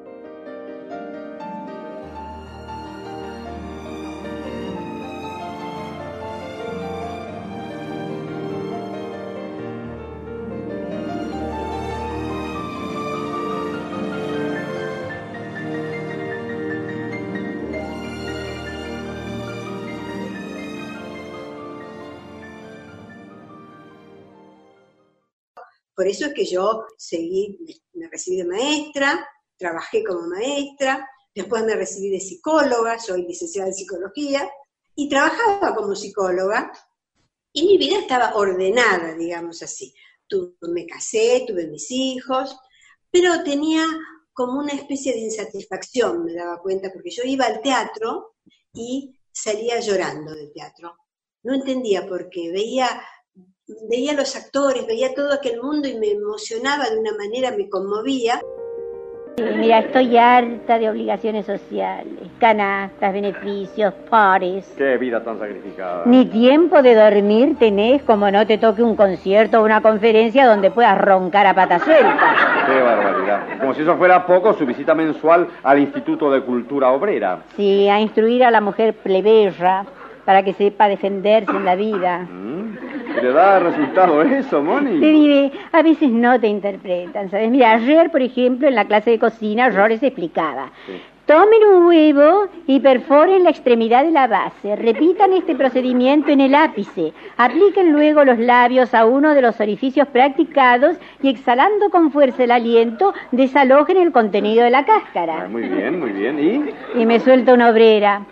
[26.00, 27.60] Por eso es que yo seguí,
[27.91, 29.28] me recibí de maestra,
[29.58, 34.50] trabajé como maestra, después me recibí de psicóloga, soy licenciada en psicología,
[34.95, 36.72] y trabajaba como psicóloga,
[37.52, 39.93] y mi vida estaba ordenada, digamos así.
[40.26, 42.56] Tu- me casé, tuve mis hijos,
[43.12, 43.84] pero tenía
[44.32, 48.36] como una especie de insatisfacción, me daba cuenta, porque yo iba al teatro
[48.74, 50.95] y salía llorando del teatro.
[51.43, 52.89] No entendía por qué, veía,
[53.90, 58.42] veía los actores, veía todo aquel mundo y me emocionaba de una manera, me conmovía.
[59.38, 64.74] Mira, estoy harta de obligaciones sociales, canastas, beneficios, pares.
[64.78, 66.04] Qué vida tan sacrificada.
[66.06, 70.72] Ni tiempo de dormir tenés como no te toque un concierto o una conferencia donde
[70.72, 72.66] puedas roncar a pata suelta.
[72.66, 73.60] Qué barbaridad.
[73.62, 77.44] Como si eso fuera poco, su visita mensual al Instituto de Cultura Obrera.
[77.56, 79.86] Sí, a instruir a la mujer plebeya
[80.26, 82.28] para que sepa defenderse en la vida.
[83.22, 85.00] ¿Le da resultado eso, Moni?
[85.00, 87.50] Te diré, a veces no te interpretan, ¿sabes?
[87.50, 90.70] Mira, ayer, por ejemplo, en la clase de cocina, Rores explicaba.
[91.26, 94.76] Tomen un huevo y perforen la extremidad de la base.
[94.76, 97.14] Repitan este procedimiento en el ápice.
[97.38, 102.52] Apliquen luego los labios a uno de los orificios practicados y exhalando con fuerza el
[102.52, 105.44] aliento, desalojen el contenido de la cáscara.
[105.44, 106.40] Ah, muy bien, muy bien.
[106.40, 107.00] ¿Y?
[107.00, 108.24] Y me suelta una obrera.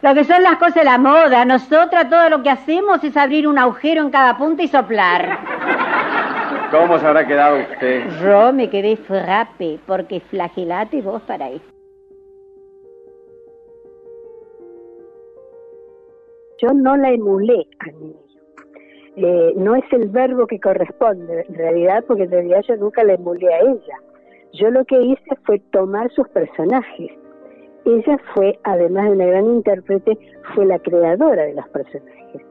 [0.00, 1.44] Lo que son las cosas de la moda.
[1.44, 5.38] Nosotras todo lo que hacemos es abrir un agujero en cada punta y soplar.
[6.70, 8.04] ¿Cómo se habrá quedado usted?
[8.22, 11.68] Yo me quedé frappe, porque flagelate vos para esto.
[16.60, 18.28] Yo no la emulé al niño.
[19.16, 23.14] Eh, no es el verbo que corresponde, en realidad, porque en realidad yo nunca la
[23.14, 23.96] emulé a ella.
[24.52, 27.10] Yo lo que hice fue tomar sus personajes.
[27.88, 30.18] Ella fue, además de una gran intérprete,
[30.54, 32.42] fue la creadora de los personajes.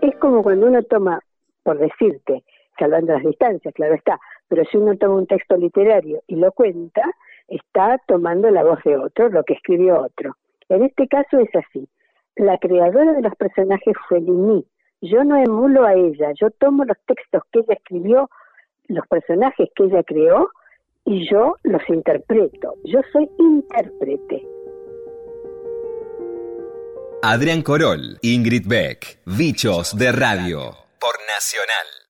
[0.00, 1.18] Es como cuando uno toma,
[1.64, 2.44] por decirte,
[2.78, 7.02] salvando las distancias, claro está, pero si uno toma un texto literario y lo cuenta,
[7.48, 10.36] está tomando la voz de otro, lo que escribió otro.
[10.68, 11.88] En este caso es así.
[12.36, 14.64] La creadora de los personajes fue Lini.
[15.00, 18.30] Yo no emulo a ella, yo tomo los textos que ella escribió,
[18.86, 20.50] los personajes que ella creó,
[21.04, 22.74] y yo los interpreto.
[22.84, 24.46] Yo soy intérprete.
[27.26, 32.03] Adrián Corol, Ingrid Beck, Bichos de Radio, por Nacional.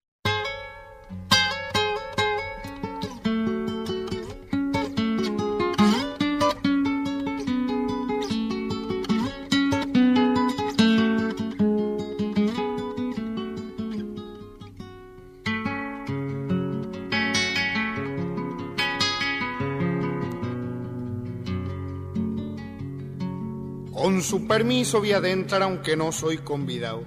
[24.25, 27.05] Su permiso voy a adentrar aunque no soy convidado.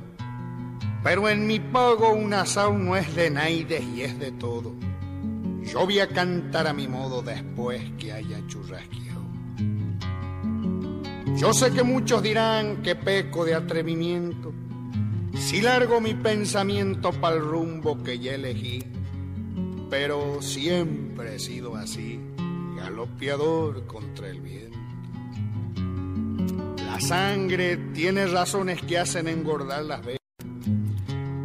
[1.03, 4.74] Pero en mi pago un asado no es de naides y es de todo.
[5.63, 9.26] Yo voy a cantar a mi modo después que haya churrasqueado.
[11.36, 14.53] Yo sé que muchos dirán que peco de atrevimiento
[15.38, 18.84] si largo mi pensamiento para el rumbo que ya elegí.
[19.89, 22.20] Pero siempre he sido así,
[22.76, 24.66] galopeador contra el viento.
[26.97, 30.17] La sangre tiene razones que hacen engordar las venas.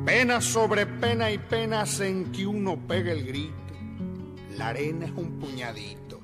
[0.03, 3.53] Pena sobre pena y penas en que uno pega el grito.
[4.57, 6.23] La arena es un puñadito,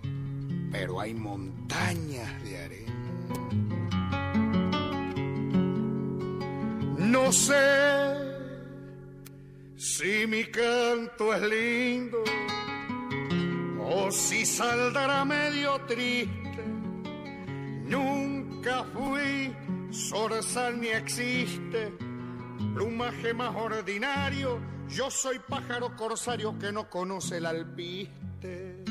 [0.73, 2.93] pero hay montañas de arena.
[6.97, 8.15] No sé
[9.77, 12.25] si mi canto es lindo
[13.79, 16.48] o si saldrá medio triste.
[18.85, 19.55] Fui
[19.93, 21.93] zorzal ni existe
[22.75, 24.61] plumaje más ordinario.
[24.89, 28.85] Yo soy pájaro corsario que no conoce el alpiste.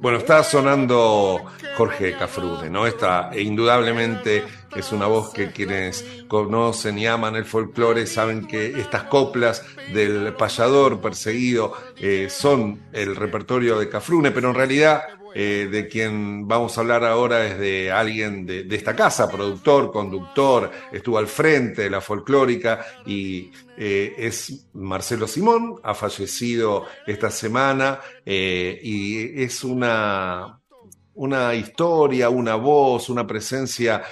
[0.00, 1.44] Bueno, está sonando
[1.76, 2.86] Jorge Cafrune, ¿no?
[2.86, 4.44] Esta, e indudablemente
[4.76, 10.34] es una voz que quienes conocen y aman el folclore saben que estas coplas del
[10.34, 15.02] payador perseguido eh, son el repertorio de Cafrune, pero en realidad
[15.34, 20.70] eh, de quien vamos a hablar ahora es de alguien de, esta casa, productor, conductor,
[20.92, 28.00] estuvo al frente de la folclórica y eh, es Marcelo Simón, ha fallecido esta semana
[28.24, 30.60] eh, y es una,
[31.14, 34.02] una historia, una voz, una presencia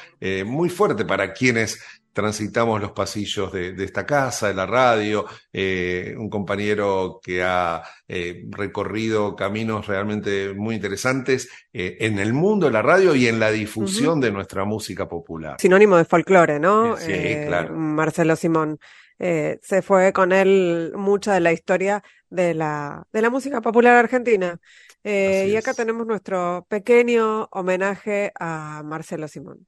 [0.44, 1.78] muy fuerte para quienes
[2.16, 7.82] transitamos los pasillos de, de, esta casa, de la radio, eh, un compañero que ha
[8.08, 13.38] eh, recorrido caminos realmente muy interesantes eh, en el mundo de la radio y en
[13.38, 14.24] la difusión uh -huh.
[14.24, 15.56] de nuestra música popular.
[15.60, 16.96] Sinónimo de folclore, ¿no?
[16.96, 17.12] Sí,
[17.48, 17.74] claro.
[17.74, 18.78] Marcelo Simón.
[19.18, 24.58] se fue con él mucha de la historia de la, de la música popular argentina.
[25.04, 29.66] y acá tenemos nuestro pequeño homenaje a Marcelo Simón.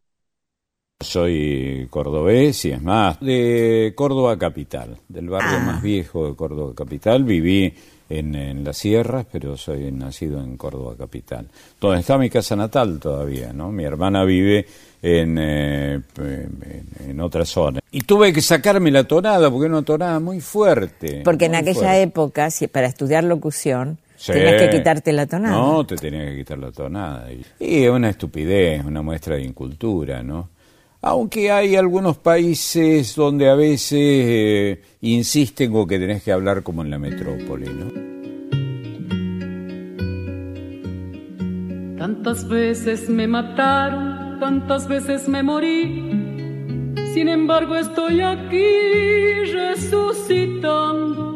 [1.09, 5.65] Soy cordobés y es más, de Córdoba Capital, del barrio Ah.
[5.65, 7.23] más viejo de Córdoba Capital.
[7.23, 7.73] Viví
[8.11, 11.47] en, en las sierras, pero soy nacido en Córdoba Capital.
[11.81, 13.71] Donde está mi casa natal todavía, ¿no?
[13.71, 14.67] Mi hermana vive
[15.01, 17.79] en, eh, en, en otra zona.
[17.93, 21.21] Y tuve que sacarme la tonada, porque era una tonada muy fuerte.
[21.25, 22.03] Porque en aquella fuerte.
[22.03, 24.33] época, si- para estudiar locución, Sí.
[24.33, 25.55] tenías que quitarte la tonada.
[25.57, 27.29] No, te tenías que quitar la tonada.
[27.61, 30.49] Y es una estupidez, una muestra de incultura, ¿no?
[31.01, 36.83] Aunque hay algunos países donde a veces eh, insisten con que tenés que hablar como
[36.83, 38.09] en la metrópoli, ¿no?
[41.99, 46.95] Tantas veces me mataron, tantas veces me morí.
[47.15, 51.29] Sin embargo estoy aquí resucitando.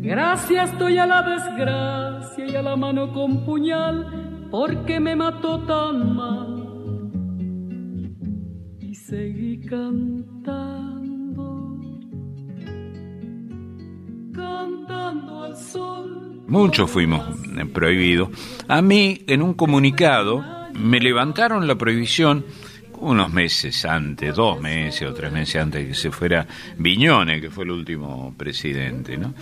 [0.00, 6.14] Gracias estoy a la desgracia y a la mano con puñal porque me mató tan
[6.14, 6.63] mal.
[9.06, 10.56] Seguí cantando,
[14.34, 16.42] cantando al sol.
[16.46, 17.22] Muchos fuimos
[17.54, 18.30] eh, prohibidos.
[18.66, 20.42] A mí, en un comunicado,
[20.72, 22.46] me levantaron la prohibición
[22.98, 26.46] unos meses antes, dos meses o tres meses antes de que se fuera
[26.78, 29.34] Viñone, que fue el último presidente, ¿no?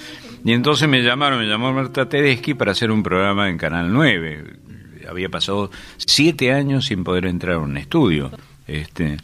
[0.45, 4.57] Y entonces me llamaron, me llamó Marta Tedeschi para hacer un programa en Canal 9.
[5.09, 8.33] Había pasado siete años sin poder entrar a un estudio.
[8.67, 9.19] Este,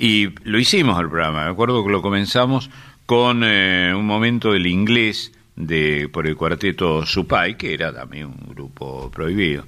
[0.00, 1.44] y lo hicimos el programa.
[1.44, 2.70] Me acuerdo que lo comenzamos
[3.04, 8.48] con eh, un momento del inglés de por el cuarteto Supay, que era también un
[8.48, 9.66] grupo prohibido.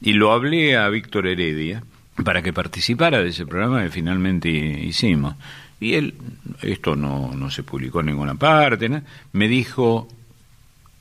[0.00, 1.82] Y lo hablé a Víctor Heredia
[2.24, 5.34] para que participara de ese programa que finalmente hicimos.
[5.80, 6.14] Y él,
[6.62, 9.02] esto no, no se publicó en ninguna parte, ¿no?
[9.32, 10.06] me dijo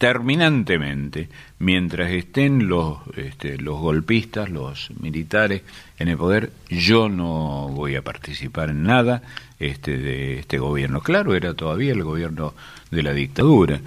[0.02, 1.30] terminantemente,
[1.60, 5.62] mientras estén los, este, los golpistas, los militares
[6.00, 9.22] en el poder, yo no voy a participar en nada
[9.60, 11.02] este, de este gobierno.
[11.02, 12.56] Claro, era todavía el gobierno
[12.90, 13.80] de la dictadura.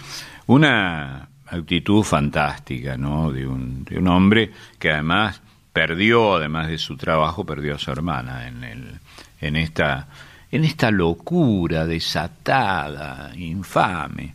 [0.46, 3.32] Una actitud fantástica, ¿no?
[3.32, 5.42] De un, de un hombre que además
[5.72, 9.00] perdió, además de su trabajo, perdió a su hermana en, el,
[9.40, 10.06] en, esta,
[10.52, 14.34] en esta locura desatada, infame.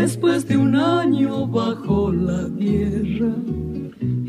[0.00, 3.34] después de un año bajo la tierra,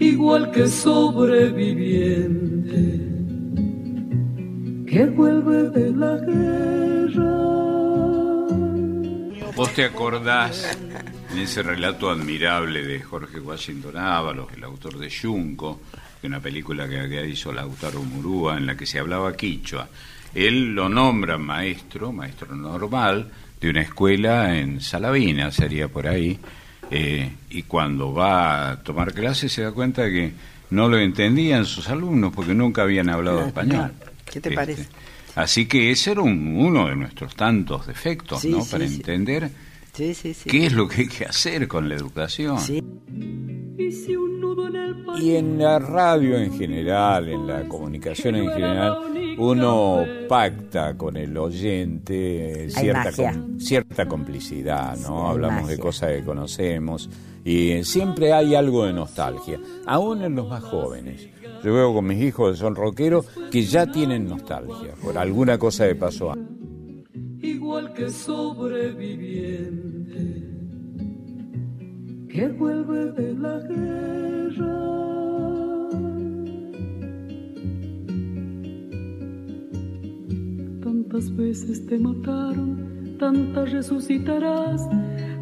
[0.02, 3.08] igual que sobreviviente
[4.86, 7.38] que vuelve de la guerra.
[9.56, 10.78] ¿Vos te acordás
[11.32, 15.80] en ese relato admirable de Jorge Washington Ábalos, el autor de Yunco,
[16.22, 19.88] de una película que, hizo Lautaro Murúa, en la que se hablaba quichua?
[20.36, 23.32] Él lo nombra maestro, maestro normal,
[23.62, 26.40] de una escuela en Salavina, sería por ahí,
[26.90, 30.32] eh, y cuando va a tomar clases se da cuenta que
[30.72, 33.92] no lo entendían sus alumnos porque nunca habían hablado español.
[34.26, 34.88] ¿Qué te Este, parece?
[35.36, 38.64] Así que ese era un- uno de nuestros tantos defectos, Sí, ¿no?
[38.66, 38.96] sí, Para sí.
[38.96, 39.50] entender
[39.94, 40.50] Sí, sí, sí.
[40.50, 42.58] qué es lo que hay que hacer con la educación.
[45.20, 48.98] Y en la radio en general, en la comunicación en general,
[49.42, 55.26] uno pacta con el oyente cierta, com- cierta complicidad, ¿no?
[55.26, 57.10] Sí, Hablamos de cosas que conocemos
[57.44, 61.28] y siempre hay algo de nostalgia, aún en los más jóvenes.
[61.64, 65.88] Yo veo con mis hijos que son rockeros que ya tienen nostalgia por alguna cosa
[65.88, 66.48] que pasó antes.
[67.44, 70.48] igual que sobreviviente
[72.30, 75.21] que vuelve de la guerra.
[81.02, 84.88] Tantas veces te mataron, tantas resucitarás,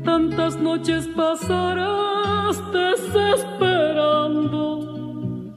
[0.05, 5.51] tantas noches pasarás desesperando.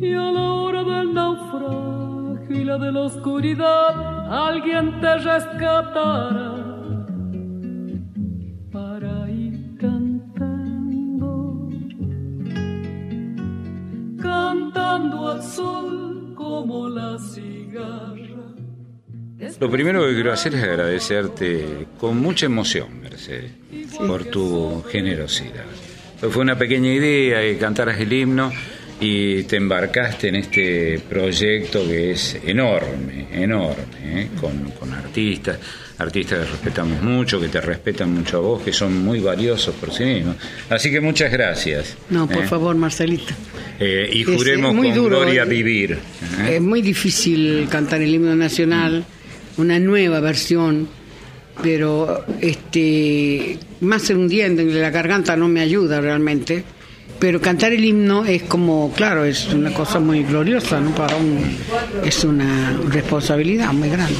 [0.00, 7.06] Y a la hora del naufragio y la de la oscuridad, alguien te rescatará
[8.72, 11.68] para ir cantando,
[14.20, 18.17] cantando al sol como la cigarra.
[19.60, 23.52] Lo primero que quiero hacer es agradecerte con mucha emoción, Mercedes,
[23.96, 25.64] por tu generosidad.
[26.20, 28.52] Fue una pequeña idea que cantaras el himno
[29.00, 34.28] y te embarcaste en este proyecto que es enorme, enorme, ¿eh?
[34.40, 35.56] con, con artistas,
[35.98, 39.92] artistas que respetamos mucho, que te respetan mucho a vos, que son muy valiosos por
[39.92, 40.34] sí mismos.
[40.68, 41.96] Así que muchas gracias.
[42.10, 42.48] No, por ¿eh?
[42.48, 43.32] favor, Marcelito.
[43.78, 45.48] Eh, y Es- juremos es muy con duro, gloria eh.
[45.48, 45.92] vivir.
[46.40, 46.56] ¿eh?
[46.56, 49.04] Es muy difícil cantar el himno nacional,
[49.58, 50.88] una nueva versión,
[51.62, 56.64] pero este más un día en la garganta no me ayuda realmente.
[57.18, 60.94] Pero cantar el himno es como, claro, es una cosa muy gloriosa, ¿no?
[60.94, 61.40] Para un,
[62.04, 64.14] es una responsabilidad muy grande.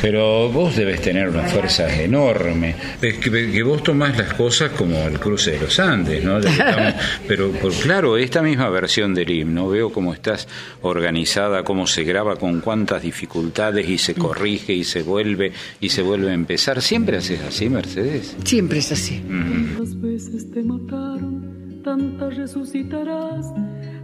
[0.00, 2.76] Pero vos debes tener una fuerza enorme.
[3.02, 6.38] Es que, que vos tomás las cosas como el cruce de los Andes, ¿no?
[6.38, 6.94] Estamos-
[7.26, 10.46] pero por, claro, esta misma versión del himno, veo cómo estás
[10.82, 16.02] organizada, cómo se graba, con cuántas dificultades y se corrige y se vuelve y se
[16.02, 16.80] vuelve a empezar.
[16.80, 18.36] ¿Siempre haces así, Mercedes?
[18.44, 19.20] Siempre es así.
[19.26, 21.53] Tantas veces te mataron,
[21.84, 23.54] tantas resucitarás,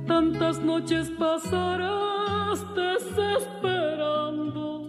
[0.07, 4.89] tantas noches pasarás desesperando.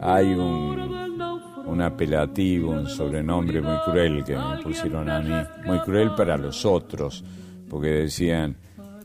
[0.00, 1.20] Hay un,
[1.66, 5.34] un apelativo, un sobrenombre muy cruel que me pusieron a mí,
[5.66, 7.22] muy cruel para los otros,
[7.68, 8.56] porque decían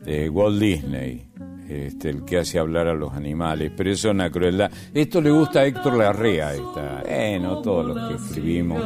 [0.06, 1.28] eh, Walt Disney,
[1.68, 4.70] este, el que hace hablar a los animales, pero eso es una crueldad.
[4.94, 8.82] Esto le gusta a Héctor Larrea, esta, bueno, todos los que escribimos.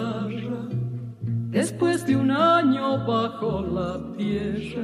[1.50, 4.82] Después de un año bajo la tierra,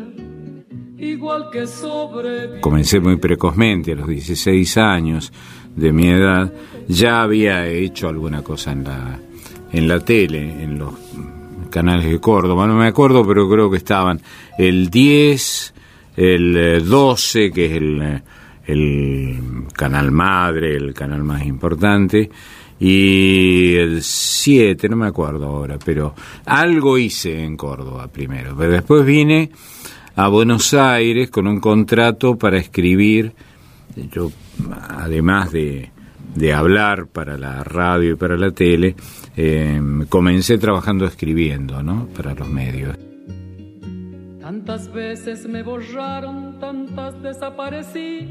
[0.98, 5.32] igual que sobre Comencé muy precozmente, a los 16 años
[5.76, 6.52] de mi edad.
[6.88, 9.16] Ya había hecho alguna cosa en la,
[9.72, 10.94] en la tele, en los
[11.70, 12.66] canales de Córdoba.
[12.66, 14.20] No me acuerdo, pero creo que estaban
[14.58, 15.74] el 10,
[16.16, 18.22] el eh, 12, que es el, eh,
[18.66, 19.38] el
[19.72, 22.28] canal madre, el canal más importante,
[22.78, 26.14] y el 7, no me acuerdo ahora, pero
[26.44, 28.54] algo hice en Córdoba primero.
[28.56, 29.50] Pero después vine
[30.14, 33.32] a Buenos Aires con un contrato para escribir.
[34.12, 34.30] Yo,
[34.90, 35.90] además de,
[36.34, 38.94] de hablar para la radio y para la tele,
[39.36, 42.08] eh, comencé trabajando escribiendo, ¿no?
[42.14, 42.96] Para los medios.
[44.40, 48.28] tantas veces me borraron, tantas desaparecí.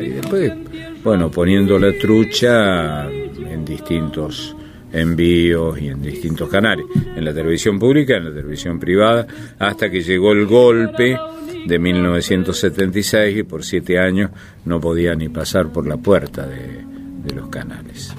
[0.00, 0.52] Y después,
[1.04, 3.08] bueno, poniendo la trucha
[3.46, 4.56] en distintos
[4.92, 9.26] envíos y en distintos canales, en la televisión pública, en la televisión privada,
[9.58, 11.18] hasta que llegó el golpe
[11.66, 14.30] de 1976 y por siete años
[14.64, 16.84] no podía ni pasar por la puerta de,
[17.22, 18.14] de los canales.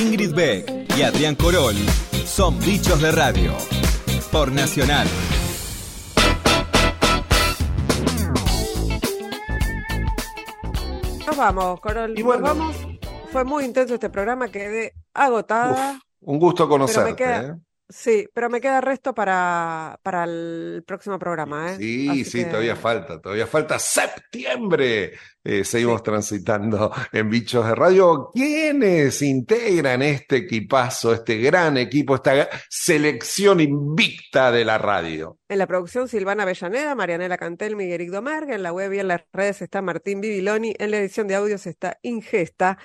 [0.00, 1.74] Ingrid Beck y Adrián Corol
[2.24, 3.52] son bichos de radio.
[4.32, 5.06] Por Nacional.
[11.44, 12.14] Vamos, Corol.
[12.14, 12.76] Nos vamos.
[13.30, 16.00] Fue muy intenso este programa, quedé agotada.
[16.20, 17.10] Un gusto pero conocerte.
[17.10, 17.54] me queda, ¿eh?
[17.96, 21.76] Sí, pero me queda resto para, para el próximo programa, ¿eh?
[21.76, 25.12] Sí, Así sí, que- todavía falta, todavía falta septiembre.
[25.44, 28.30] Eh, seguimos transitando en Bichos de Radio.
[28.34, 35.38] ¿Quiénes integran este equipazo, este gran equipo, esta selección invicta de la radio?
[35.48, 39.08] En la producción Silvana Avellaneda, Marianela Cantel, Miguel Eric Domergue, en la web y en
[39.08, 42.76] las redes está Martín Bibiloni, en la edición de audios está Ingesta.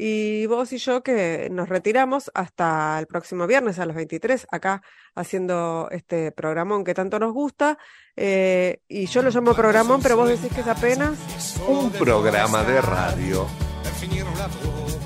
[0.00, 4.80] Y vos y yo que nos retiramos hasta el próximo viernes a las 23, acá
[5.16, 7.78] haciendo este programón que tanto nos gusta.
[8.14, 11.18] Eh, y yo lo llamo programón, pero vos decís que es apenas
[11.66, 13.46] Un programa de radio.
[13.82, 14.98] per finire un lavoro,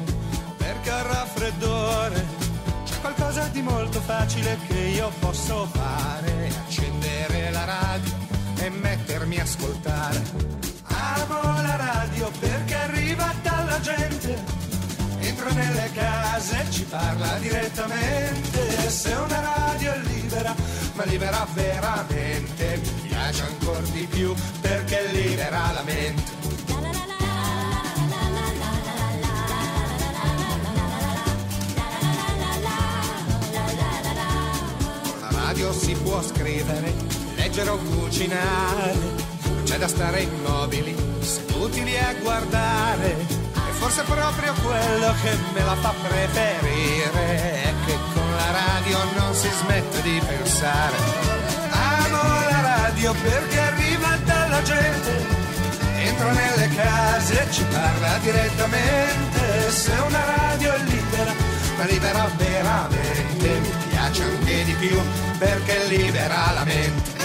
[0.59, 2.25] perché al raffreddore
[2.85, 8.13] c'è qualcosa di molto facile che io posso fare, accendere la radio
[8.59, 10.21] e mettermi a ascoltare.
[15.93, 20.55] Nelle case, ci parla direttamente, se una radio è libera,
[20.95, 26.23] ma libera veramente, mi piace ancora di più perché libera la mente.
[26.67, 26.83] Con
[35.21, 36.93] la radio si può scrivere,
[37.37, 38.95] leggere o cucinare,
[39.45, 43.32] non c'è da stare immobili, seduti lì a guardare.
[43.83, 49.49] Forse proprio quello che me la fa preferire è che con la radio non si
[49.51, 50.95] smette di pensare.
[51.69, 55.27] Amo la radio perché arriva dalla gente,
[55.97, 59.71] entra nelle case e ci parla direttamente.
[59.71, 61.33] Se una radio è libera,
[61.77, 64.97] ma libera veramente, mi piace anche di più
[65.39, 67.22] perché libera la mente.